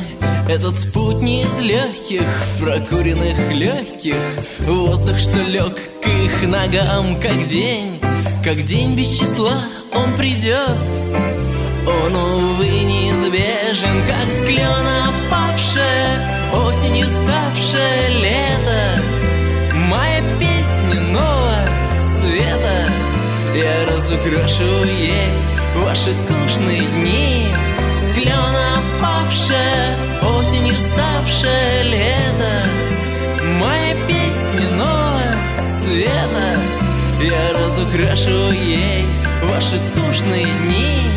[0.50, 2.26] Этот путь не из легких,
[2.60, 4.16] прокуренных легких
[4.62, 8.00] Воздух, что лег к их ногам, как день.
[8.44, 9.54] Как день без числа
[9.94, 10.78] он придет
[11.86, 16.08] Он, увы, неизбежен, как с клена опавшее
[16.52, 19.04] Осенью ставшее лето.
[19.92, 21.60] Моя песня нового
[22.20, 22.73] цвета
[23.56, 25.30] Я разукрашу ей
[25.76, 27.48] ваши скучные дни.
[28.00, 32.64] С клена опавшее осенью ставшее лето.
[33.60, 35.36] Моя песня нового
[35.84, 36.60] цвета.
[37.22, 39.06] Я разукрашу ей
[39.44, 41.12] ваши скучные дни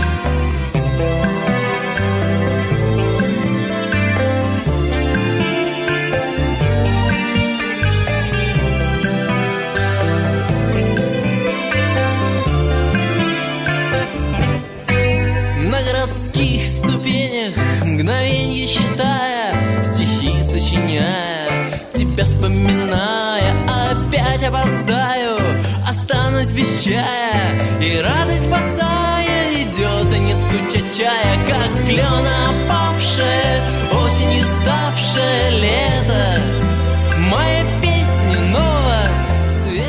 [18.67, 23.55] мгновенье считая Стихи сочиняя, тебя вспоминая
[23.91, 25.39] Опять опоздаю,
[25.89, 27.07] останусь без чая.
[27.81, 31.11] И радость босая идет, и не скуча
[31.47, 32.86] Как с клена опавшее,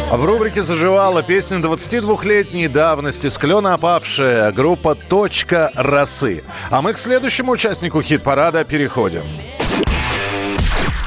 [0.09, 6.45] В рубрике «Заживала» песня 22-летней давности «Склена опавшая» группа «Точка росы».
[6.71, 9.23] А мы к следующему участнику хит-парада переходим.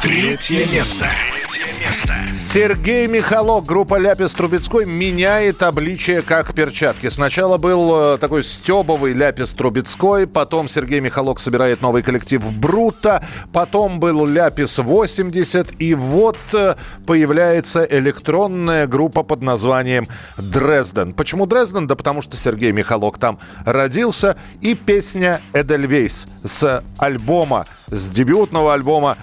[0.03, 1.07] Третье место.
[1.91, 2.14] Место.
[2.32, 7.09] Сергей Михалок, группа Ляпис Трубецкой, меняет обличие как перчатки.
[7.09, 13.99] Сначала был э, такой стебовый Ляпис Трубецкой, потом Сергей Михалок собирает новый коллектив Брута, потом
[13.99, 16.76] был Ляпис 80, и вот э,
[17.09, 20.07] появляется электронная группа под названием
[20.38, 21.12] Дрезден.
[21.12, 21.88] Почему Дрезден?
[21.88, 29.16] Да потому что Сергей Михалок там родился, и песня Эдельвейс с альбома, с дебютного альбома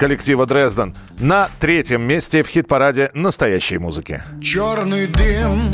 [0.00, 4.22] коллектива Дрезден на третьем месте в хит-параде настоящей музыки.
[4.42, 5.70] Черный дым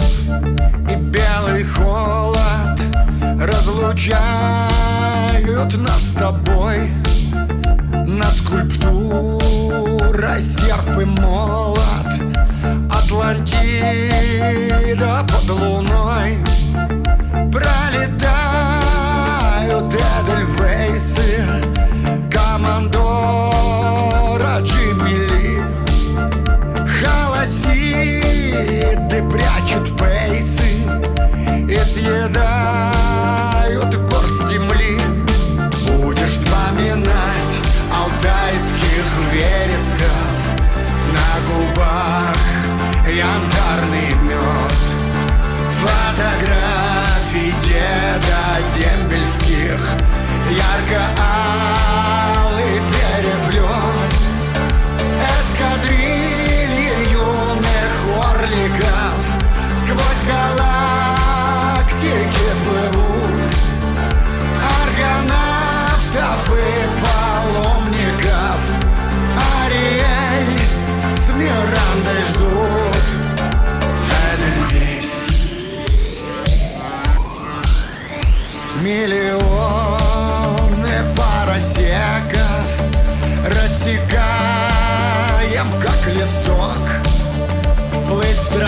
[0.91, 2.81] и белый холод
[3.41, 4.67] разлучают
[5.77, 6.91] нас с тобой
[8.05, 11.79] Над скульптурой серп и молот
[12.91, 13.65] Атлантида
[15.29, 16.39] под луной
[17.53, 18.36] Пролетают
[24.61, 25.61] Джимми Ли
[26.99, 28.49] Холосиды
[29.31, 30.71] прячут пейсы
[31.69, 32.56] И съедают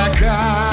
[0.09, 0.68] Плыть с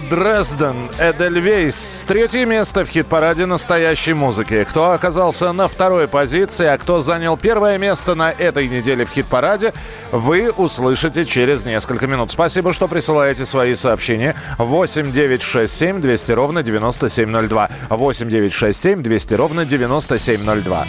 [0.00, 2.04] Дрезден, Эдельвейс.
[2.06, 4.64] Третье место в хит-параде настоящей музыки.
[4.68, 9.72] Кто оказался на второй позиции, а кто занял первое место на этой неделе в хит-параде,
[10.12, 12.30] вы услышите через несколько минут.
[12.30, 14.34] Спасибо, что присылаете свои сообщения.
[14.58, 17.68] 8 9 6 7 200 ровно 9702.
[17.88, 20.86] 8 9 6 7 200 ровно 9702.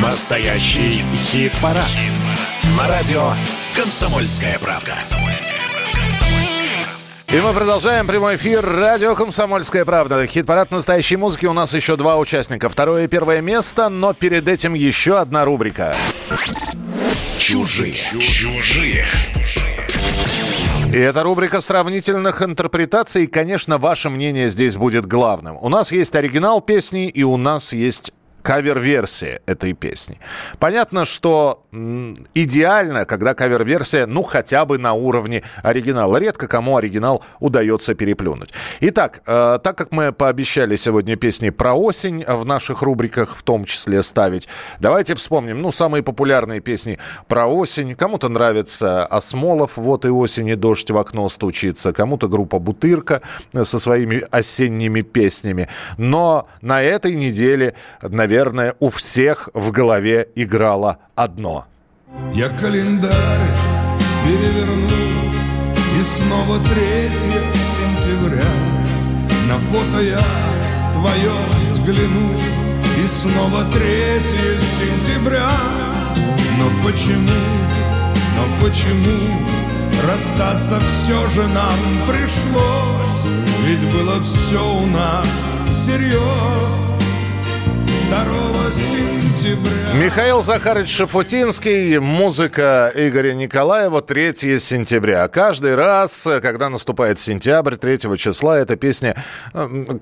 [0.00, 1.90] Настоящий хит-парад.
[2.76, 3.34] На радио
[3.76, 4.94] «Комсомольская правда».
[7.26, 8.64] И мы продолжаем прямой эфир.
[8.64, 10.24] Радио «Комсомольская правда».
[10.26, 11.46] Хит-парад настоящей музыки.
[11.46, 12.68] У нас еще два участника.
[12.68, 15.96] Второе и первое место, но перед этим еще одна рубрика.
[17.40, 17.96] Чужие.
[18.20, 19.06] Чужие.
[20.92, 23.24] И это рубрика сравнительных интерпретаций.
[23.24, 25.58] И, конечно, ваше мнение здесь будет главным.
[25.60, 28.12] У нас есть оригинал песни, и у нас есть
[28.44, 30.18] кавер-версия этой песни.
[30.58, 31.64] Понятно, что
[32.34, 36.18] идеально, когда кавер-версия, ну, хотя бы на уровне оригинала.
[36.18, 38.52] Редко кому оригинал удается переплюнуть.
[38.80, 43.64] Итак, э, так как мы пообещали сегодня песни про осень в наших рубриках в том
[43.64, 44.46] числе ставить,
[44.78, 47.94] давайте вспомним, ну, самые популярные песни про осень.
[47.94, 51.94] Кому-то нравится Осмолов, вот и осень, и дождь в окно стучится.
[51.94, 53.22] Кому-то группа Бутырка
[53.54, 55.68] со своими осенними песнями.
[55.96, 58.33] Но на этой неделе, наверное,
[58.80, 61.66] у всех в голове играло одно.
[62.32, 63.12] Я календарь
[64.24, 64.88] переверну
[66.00, 68.50] И снова 3 сентября.
[69.48, 70.20] На фото я
[70.94, 71.32] твое
[71.62, 72.40] взгляну
[73.04, 73.80] И снова 3
[74.80, 75.50] сентября.
[76.58, 77.40] Но почему,
[78.36, 79.54] но почему
[80.08, 81.78] Расстаться все же нам
[82.08, 83.24] пришлось?
[83.64, 87.23] Ведь было все у нас всерьез 2 сентября
[89.94, 95.28] Михаил Захарович Шафутинский, музыка Игоря Николаева, 3 сентября.
[95.28, 99.16] Каждый раз, когда наступает сентябрь, 3 числа, эта песня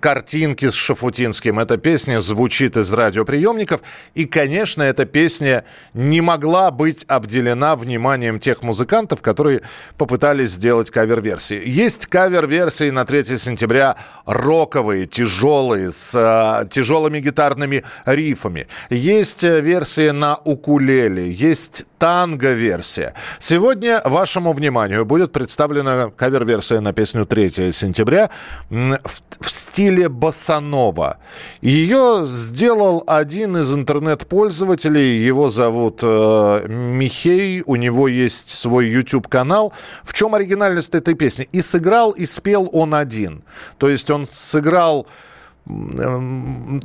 [0.01, 3.83] «Картинки с Шафутинским», эта песня звучит из радиоприемников.
[4.15, 9.61] И, конечно, эта песня не могла быть обделена вниманием тех музыкантов, которые
[9.99, 11.63] попытались сделать кавер-версии.
[11.65, 18.67] Есть кавер-версии на 3 сентября роковые, тяжелые, с э, тяжелыми гитарными риффами.
[18.91, 23.15] Есть э, версии на укулеле, есть танго-версия.
[23.39, 28.31] Сегодня вашему вниманию будет представлена кавер-версия на песню 3 сентября
[28.71, 28.99] в,
[29.41, 31.19] в стиле босса-нова.
[31.61, 39.73] Ее сделал один из интернет-пользователей, его зовут э, Михей, у него есть свой YouTube-канал.
[40.03, 41.49] В чем оригинальность этой песни?
[41.53, 43.45] И сыграл, и спел он один.
[43.79, 45.07] То есть он сыграл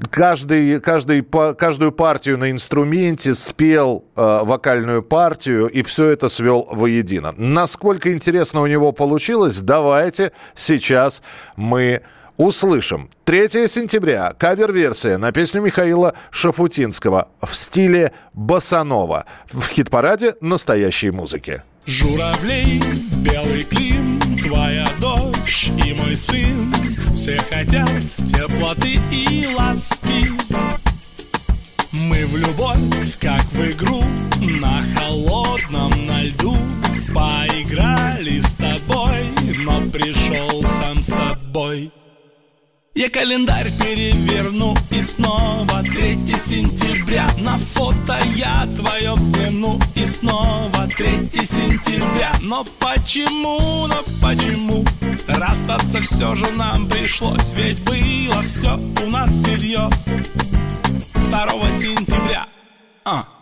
[0.09, 7.34] каждый, каждый, каждую партию на инструменте спел э, вокальную партию и все это свел воедино.
[7.38, 11.21] Насколько интересно у него получилось, давайте сейчас
[11.55, 12.03] мы
[12.38, 13.09] услышим.
[13.25, 14.34] 3 сентября.
[14.38, 21.63] Кавер-версия на песню Михаила Шафутинского в стиле босанова в хит-параде настоящей музыки.
[21.86, 22.82] Журавлей,
[23.23, 26.73] белый клин, твоя дочь и мой сын
[27.15, 27.89] Все хотят
[28.38, 30.32] теплоты и ласки.
[31.92, 34.04] Мы в любовь, как в игру,
[34.62, 36.56] на холодном, на льду
[37.14, 39.26] Поиграли с тобой,
[39.64, 41.92] но пришел сам собой
[42.98, 47.30] Я календарь переверну и снова 3 сентября.
[47.38, 52.32] На фото я твое взгляну и снова 3 сентября.
[52.41, 54.84] Но почему, но почему
[55.28, 57.54] Расстаться все же нам пришлось?
[57.54, 59.93] Ведь было все у нас всерьез
[61.14, 62.48] 2 сентября.
[63.06, 63.37] А.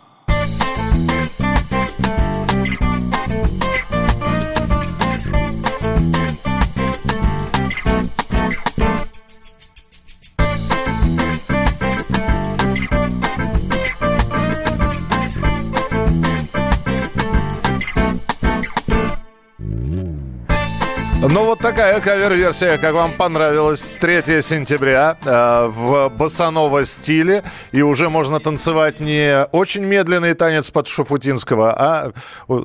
[21.28, 23.92] Ну, вот такая кавер-версия, как вам понравилась.
[24.00, 27.42] 3 сентября э, в басаново стиле.
[27.72, 32.12] И уже можно танцевать не очень медленный танец под Шафутинского, а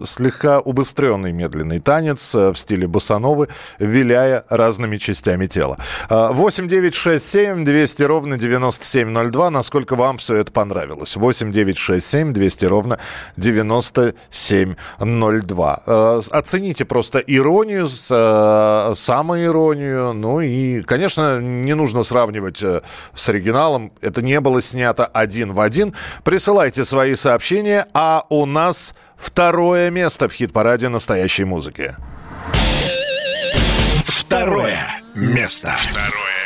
[0.04, 3.48] слегка убыстренный медленный танец э, в стиле басановы,
[3.80, 5.80] виляя разными частями тела.
[6.10, 9.50] Э, 8 9 6 7 200 ровно 9702.
[9.50, 11.16] Насколько вам все это понравилось?
[11.16, 13.00] 8 9 6 7 200 ровно
[13.38, 15.84] 9702.
[15.88, 18.12] Э, оцените просто иронию с
[18.92, 20.14] э, самоиронию.
[20.14, 22.82] Ну и, конечно, не нужно сравнивать э,
[23.14, 23.92] с оригиналом.
[24.02, 25.94] Это не было снято один в один.
[26.24, 31.96] Присылайте свои сообщения, а у нас второе место в хит-параде настоящей музыки.
[34.06, 34.80] Второе
[35.16, 35.76] место.
[35.78, 36.41] Второе место.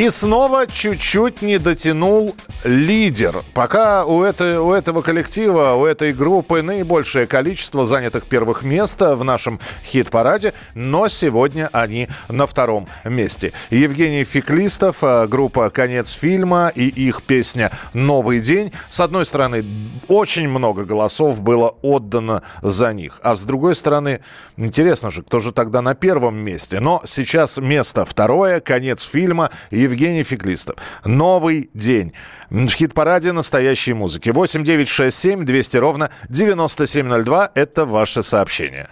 [0.00, 2.34] И снова чуть-чуть не дотянул
[2.64, 3.44] лидер.
[3.52, 9.22] Пока у, этой, у этого коллектива, у этой группы наибольшее количество занятых первых мест в
[9.24, 13.52] нашем хит-параде, но сегодня они на втором месте.
[13.68, 18.72] Евгений Феклистов, э, группа «Конец фильма» и их песня «Новый день».
[18.88, 19.62] С одной стороны,
[20.08, 24.20] очень много голосов было отдано за них, а с другой стороны,
[24.56, 26.80] интересно же, кто же тогда на первом месте.
[26.80, 29.89] Но сейчас место второе, «Конец фильма», Евгений
[30.22, 30.76] Феклистов.
[31.04, 32.12] «Новый день».
[32.50, 34.30] В хит-параде настоящей музыки.
[34.30, 37.52] 8 9 6 7 200 ровно 9702.
[37.54, 38.88] Это ваше сообщение.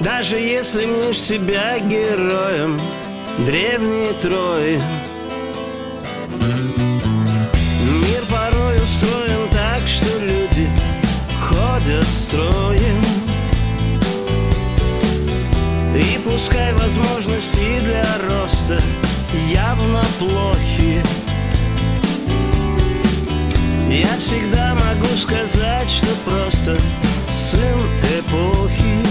[0.00, 2.78] Даже если мнешь себя героем
[3.46, 4.80] древней Трои
[8.02, 10.68] Мир порой устроен так, что люди
[11.40, 13.02] ходят строем
[15.94, 18.78] И пускай возможности для роста
[19.48, 21.02] явно плохи.
[23.88, 26.76] Я всегда могу сказать, что просто
[27.30, 27.78] сын
[28.18, 29.05] эпохи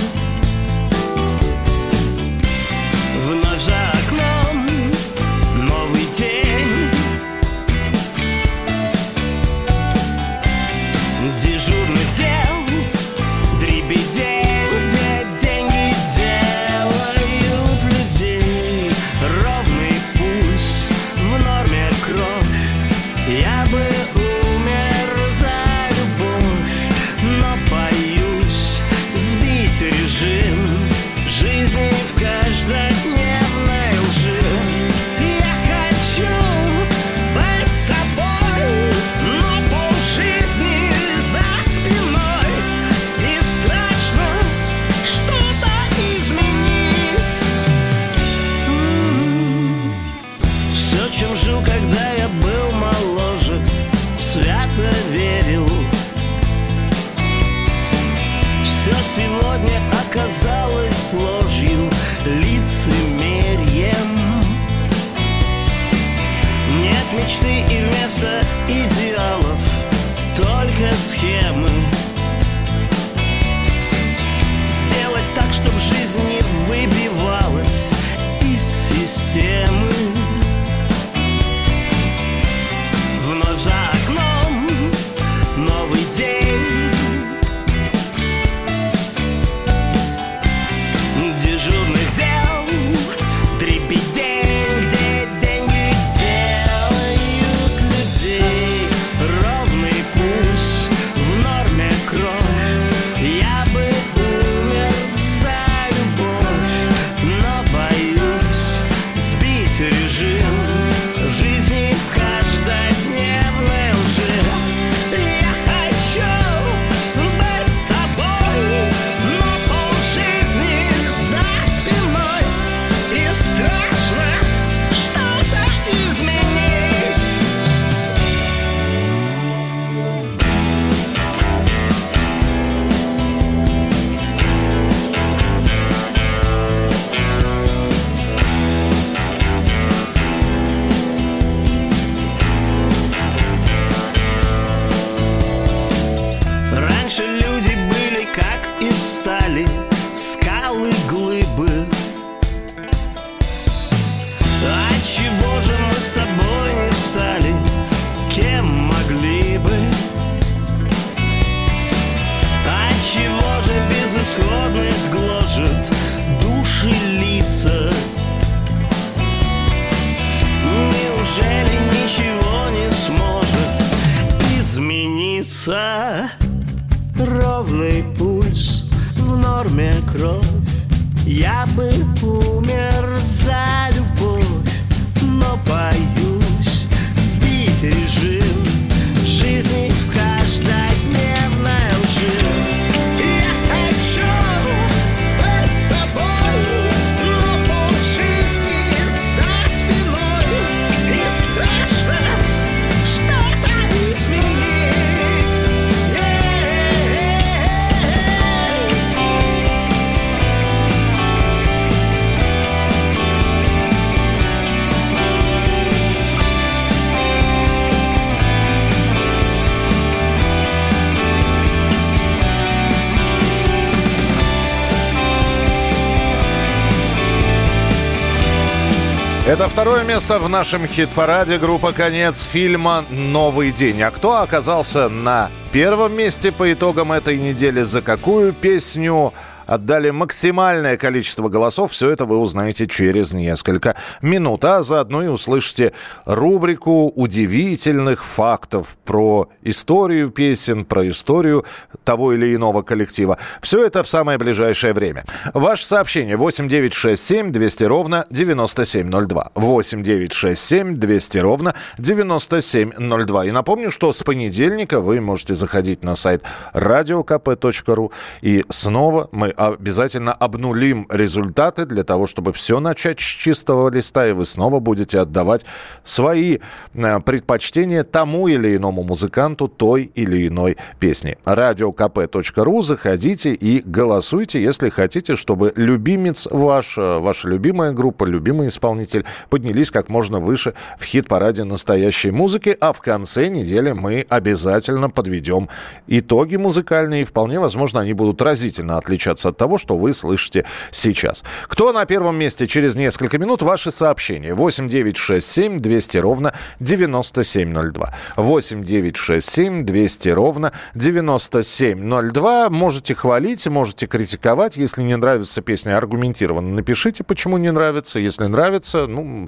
[230.16, 231.58] место в нашем хит-параде.
[231.58, 234.02] Группа «Конец» фильма «Новый день».
[234.02, 237.82] А кто оказался на первом месте по итогам этой недели?
[237.82, 239.34] За какую песню
[239.66, 241.92] отдали максимальное количество голосов?
[241.92, 244.66] Все это вы узнаете через несколько минут.
[244.66, 245.94] А заодно и услышите
[246.26, 251.66] рубрику удивительных фактов про историю песен, про историю
[252.04, 253.38] того или иного коллектива.
[253.62, 255.26] Все это в самое ближайшее время.
[255.54, 259.52] Ваше сообщение 8967 200 ровно 9702.
[259.56, 263.46] 8967 200 ровно 9702.
[263.46, 266.44] И напомню, что с понедельника вы можете заходить на сайт
[266.74, 268.12] radiokp.ru
[268.42, 274.34] и снова мы обязательно обнулим результаты для того, чтобы все начать с чистого листа, и
[274.34, 275.66] вы снова будете отдавать
[276.04, 276.60] свои
[276.94, 281.38] э, предпочтения тому или иному музыканту той или иной песни.
[281.46, 289.26] radiokp.ru, заходите и голосуйте, если хотите, чтобы любимец ваш, э, ваша любимая группа, любимый исполнитель
[289.50, 295.70] поднялись как можно выше в хит-параде настоящей музыки, а в конце недели мы обязательно подведем
[296.08, 301.44] итоги музыкальные, и вполне возможно они будут разительно отличаться от того, что вы слышите сейчас.
[301.68, 303.62] Кто на первом месте через несколько минут?
[303.62, 304.54] Ваши сообщения.
[304.54, 308.14] 8 9 6 7 200 ровно 9702.
[308.36, 312.70] 8 9 6 7 200 ровно 9702.
[312.70, 314.78] Можете хвалить, можете критиковать.
[314.78, 318.20] Если не нравится песня, аргументированно напишите, почему не нравится.
[318.20, 319.46] Если нравится, ну,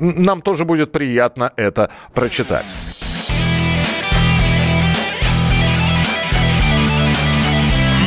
[0.00, 2.72] нам тоже будет приятно это прочитать.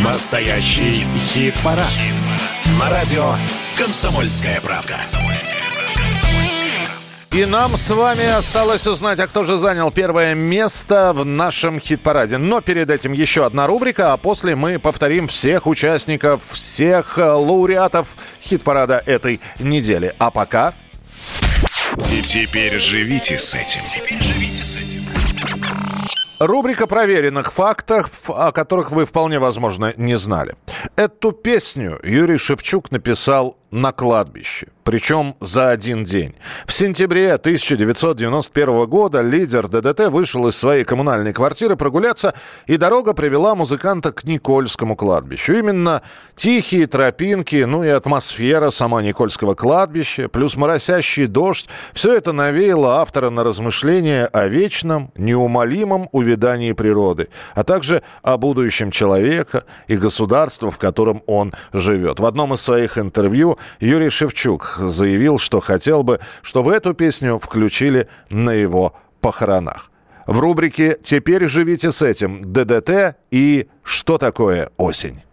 [0.05, 1.91] Настоящий хит-парад.
[2.79, 3.33] На радио
[3.75, 4.99] «Комсомольская правда».
[7.31, 12.37] И нам с вами осталось узнать, а кто же занял первое место в нашем хит-параде.
[12.37, 18.15] Но перед этим еще одна рубрика, а после мы повторим всех участников, всех э, лауреатов
[18.43, 20.13] хит-парада этой недели.
[20.19, 20.75] А пока...
[21.97, 23.81] Теперь живите с этим.
[23.85, 25.84] Теперь живите с этим.
[26.45, 30.55] Рубрика проверенных фактов, о которых вы вполне возможно не знали.
[30.95, 36.35] Эту песню Юрий Шевчук написал на кладбище, причем за один день.
[36.65, 42.33] В сентябре 1991 года лидер ДДТ вышел из своей коммунальной квартиры прогуляться,
[42.67, 45.53] и дорога привела музыканта к Никольскому кладбищу.
[45.53, 46.03] Именно
[46.35, 53.29] тихие тропинки, ну и атмосфера сама Никольского кладбища, плюс моросящий дождь, все это навеяло автора
[53.29, 60.77] на размышления о вечном, неумолимом увядании природы, а также о будущем человека и государства, в
[60.77, 62.19] котором он живет.
[62.19, 68.07] В одном из своих интервью Юрий Шевчук заявил, что хотел бы, чтобы эту песню включили
[68.29, 69.91] на его похоронах.
[70.27, 75.24] В рубрике «Теперь живите с этим» ДДТ и «Что такое осень?».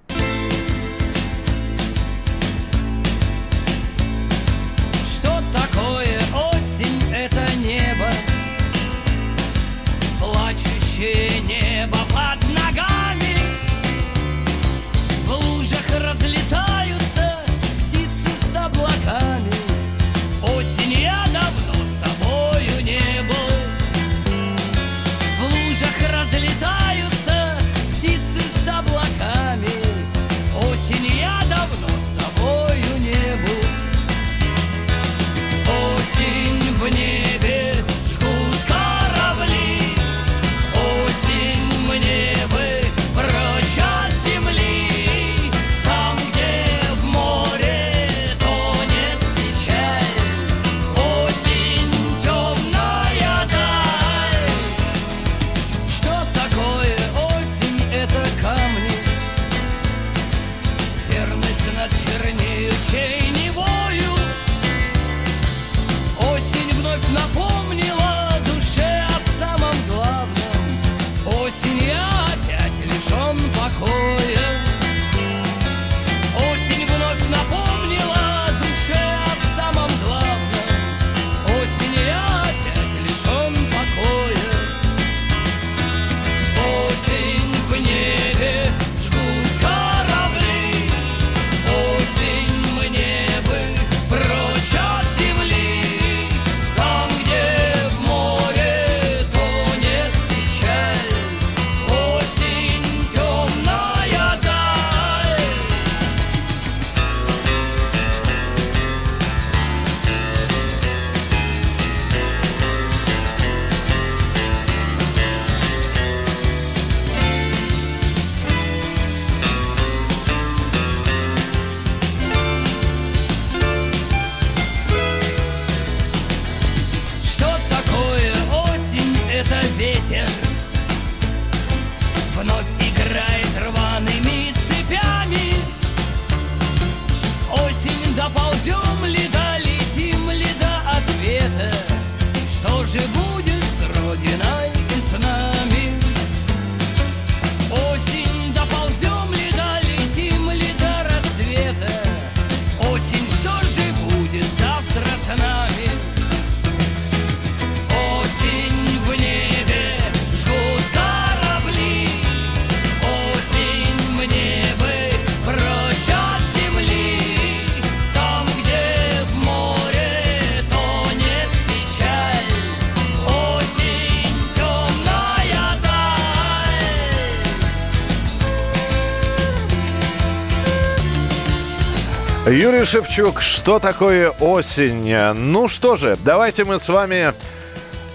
[182.53, 185.17] Юрий Шевчук, что такое осень?
[185.35, 187.33] Ну что же, давайте мы с вами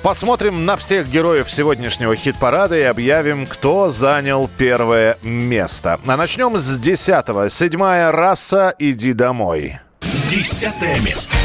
[0.03, 5.99] посмотрим на всех героев сегодняшнего хит-парада и объявим, кто занял первое место.
[6.05, 7.49] А начнем с десятого.
[7.49, 9.79] Седьмая раса «Иди домой».
[10.29, 11.35] Десятое место.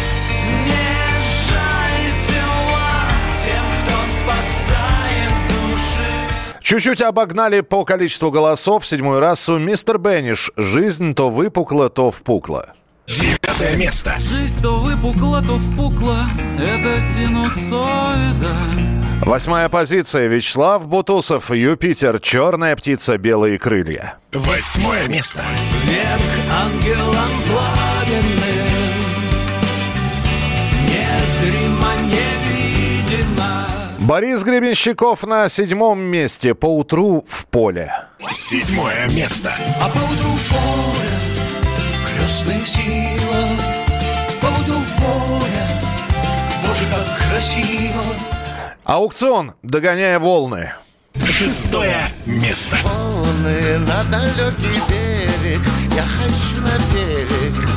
[6.61, 10.53] Чуть-чуть обогнали по количеству голосов седьмую расу «Мистер Бенниш».
[10.57, 12.75] Жизнь то выпукла, то впукла.
[13.09, 14.15] Девятое место.
[14.19, 16.25] Жизнь то выпукла, то впукла
[16.59, 18.55] Это синусоида
[19.23, 20.29] Восьмая позиция.
[20.29, 22.21] Вячеслав Бутусов, «Юпитер.
[22.21, 24.15] Черная птица, белые крылья».
[24.33, 25.45] Восьмое место.
[25.85, 28.93] Вверх ангелом пламенным
[30.87, 33.67] Незримо, невидимо
[33.99, 36.55] Борис Гребенщиков на седьмом месте.
[36.55, 37.93] Поутру в поле.
[38.31, 39.53] Седьмое место.
[39.81, 41.32] А поутру в поле
[42.23, 43.49] крестная сила
[44.41, 45.81] Поутру в поле
[46.63, 48.03] Боже, как красиво
[48.85, 50.73] Аукцион, догоняя волны.
[51.25, 52.77] Шестое место.
[52.83, 55.61] Волны на далекий берег
[55.95, 57.69] Я хочу на берег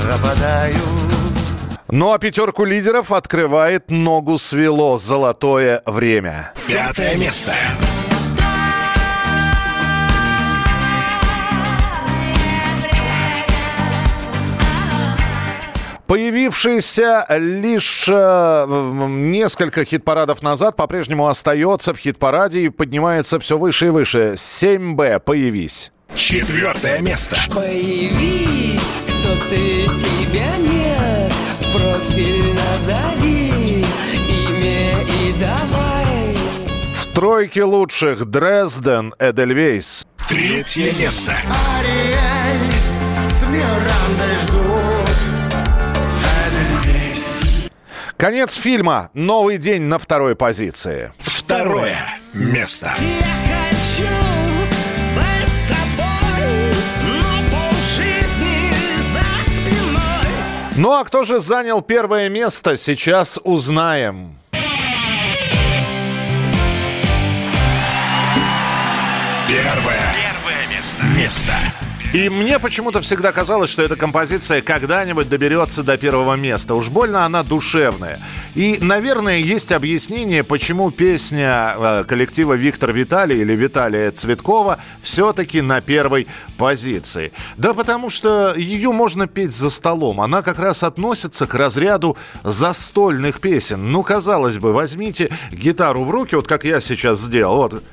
[0.00, 0.76] Пропадаю
[1.88, 6.52] Ну а пятерку лидеров открывает ногу свело золотое время.
[6.66, 7.54] Пятое место.
[16.10, 18.66] Появившийся лишь э,
[19.06, 24.32] несколько хит-парадов назад, по-прежнему остается в хит-параде и поднимается все выше и выше.
[24.34, 25.92] 7Б, появись.
[26.16, 27.36] Четвертое место.
[27.54, 33.84] Появись, кто ты, тебя нет В профиль назови
[34.48, 36.36] имя и давай
[36.96, 40.04] В тройке лучших Дрезден, Эдельвейс.
[40.28, 41.36] Третье место.
[41.78, 42.72] Ариэль
[43.30, 44.69] с Мирандой ждут
[48.20, 49.08] Конец фильма.
[49.14, 51.10] Новый день на второй позиции.
[51.20, 51.96] Второе
[52.34, 52.92] место.
[52.94, 54.10] хочу
[55.16, 58.74] быть собой, но полжизни
[59.14, 60.28] за спиной.
[60.76, 64.36] Ну а кто же занял первое место, сейчас узнаем.
[69.48, 70.14] Первое.
[70.14, 71.04] Первое место.
[71.16, 71.54] Место.
[72.12, 76.74] И мне почему-то всегда казалось, что эта композиция когда-нибудь доберется до первого места.
[76.74, 78.18] Уж больно она душевная.
[78.56, 85.80] И, наверное, есть объяснение, почему песня э, коллектива Виктор Виталий или Виталия Цветкова все-таки на
[85.80, 86.26] первой
[86.58, 87.30] позиции.
[87.56, 90.20] Да потому что ее можно петь за столом.
[90.20, 93.92] Она как раз относится к разряду застольных песен.
[93.92, 97.56] Ну, казалось бы, возьмите гитару в руки, вот как я сейчас сделал.
[97.58, 97.84] Вот.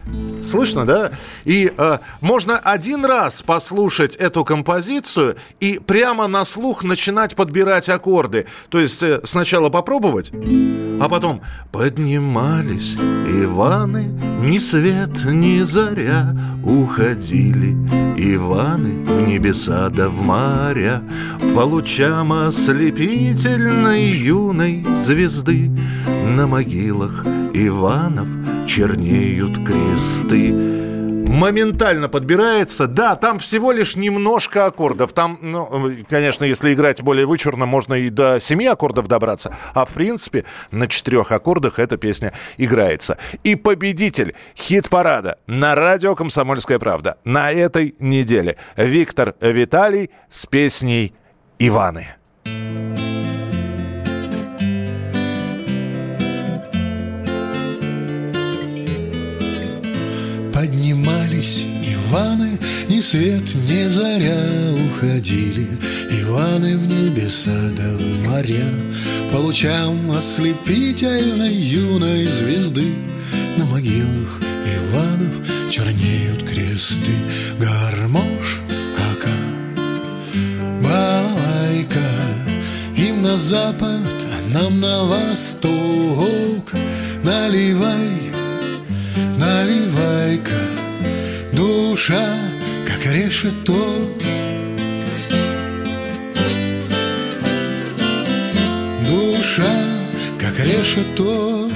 [0.43, 1.11] Слышно, да?
[1.45, 8.45] И э, можно один раз послушать эту композицию и прямо на слух начинать подбирать аккорды.
[8.69, 10.31] То есть э, сначала попробовать,
[10.99, 14.09] а потом поднимались Иваны
[14.43, 17.71] Ни свет, ни заря уходили
[18.17, 21.01] Иваны в небеса да в моря
[21.55, 25.69] По лучам ослепительной юной звезды
[26.35, 28.27] На могилах Иванов
[28.67, 30.86] чернеют кресты
[31.27, 32.87] моментально подбирается.
[32.87, 35.13] Да, там всего лишь немножко аккордов.
[35.13, 35.69] Там, ну,
[36.09, 39.55] конечно, если играть более вычурно, можно и до семи аккордов добраться.
[39.73, 43.17] А в принципе, на четырех аккордах эта песня играется.
[43.43, 48.57] И победитель хит-парада на радио «Комсомольская правда» на этой неделе.
[48.75, 51.13] Виктор Виталий с песней
[51.59, 52.17] «Иваны».
[60.57, 62.57] Поднимались Иваны,
[62.89, 65.67] ни свет, ни заря уходили.
[66.09, 68.67] Иваны в небеса да в моря
[69.31, 72.91] По лучам ослепительной юной звезды.
[73.57, 75.35] На могилах Иванов
[75.69, 77.13] чернеют кресты
[77.59, 78.59] Гармош,
[79.11, 79.37] ака,
[80.81, 82.09] балалайка
[82.95, 86.73] Им на запад, а нам на восток.
[87.21, 88.27] Наливай
[90.27, 90.61] наливай-ка
[91.53, 92.35] Душа,
[92.85, 94.09] как решето.
[99.09, 99.75] Душа,
[100.37, 101.71] как решето.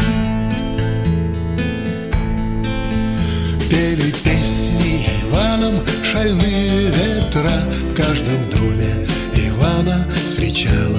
[3.70, 10.91] Пели песни Иваном шальные ветра В каждом доме Ивана встречала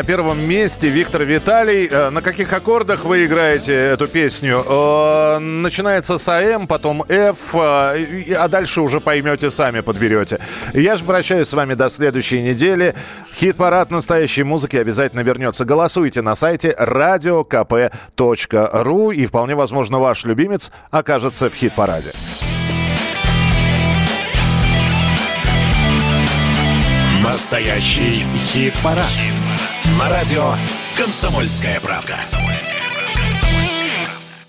[0.00, 1.86] На первом месте Виктор Виталий.
[1.86, 4.64] Э, На каких аккордах вы играете эту песню?
[4.66, 10.38] Э, Начинается с АМ, потом F, э, а дальше уже поймете сами, подберете.
[10.72, 12.94] Я же прощаюсь с вами до следующей недели.
[13.34, 15.66] Хит-парад настоящей музыки обязательно вернется.
[15.66, 17.94] Голосуйте на сайте radiokp.ru
[19.14, 22.12] и вполне возможно ваш любимец окажется в хит-параде.
[27.22, 29.04] Настоящий хит-парад.
[29.98, 30.54] На радио
[30.96, 32.20] «Комсомольская правда».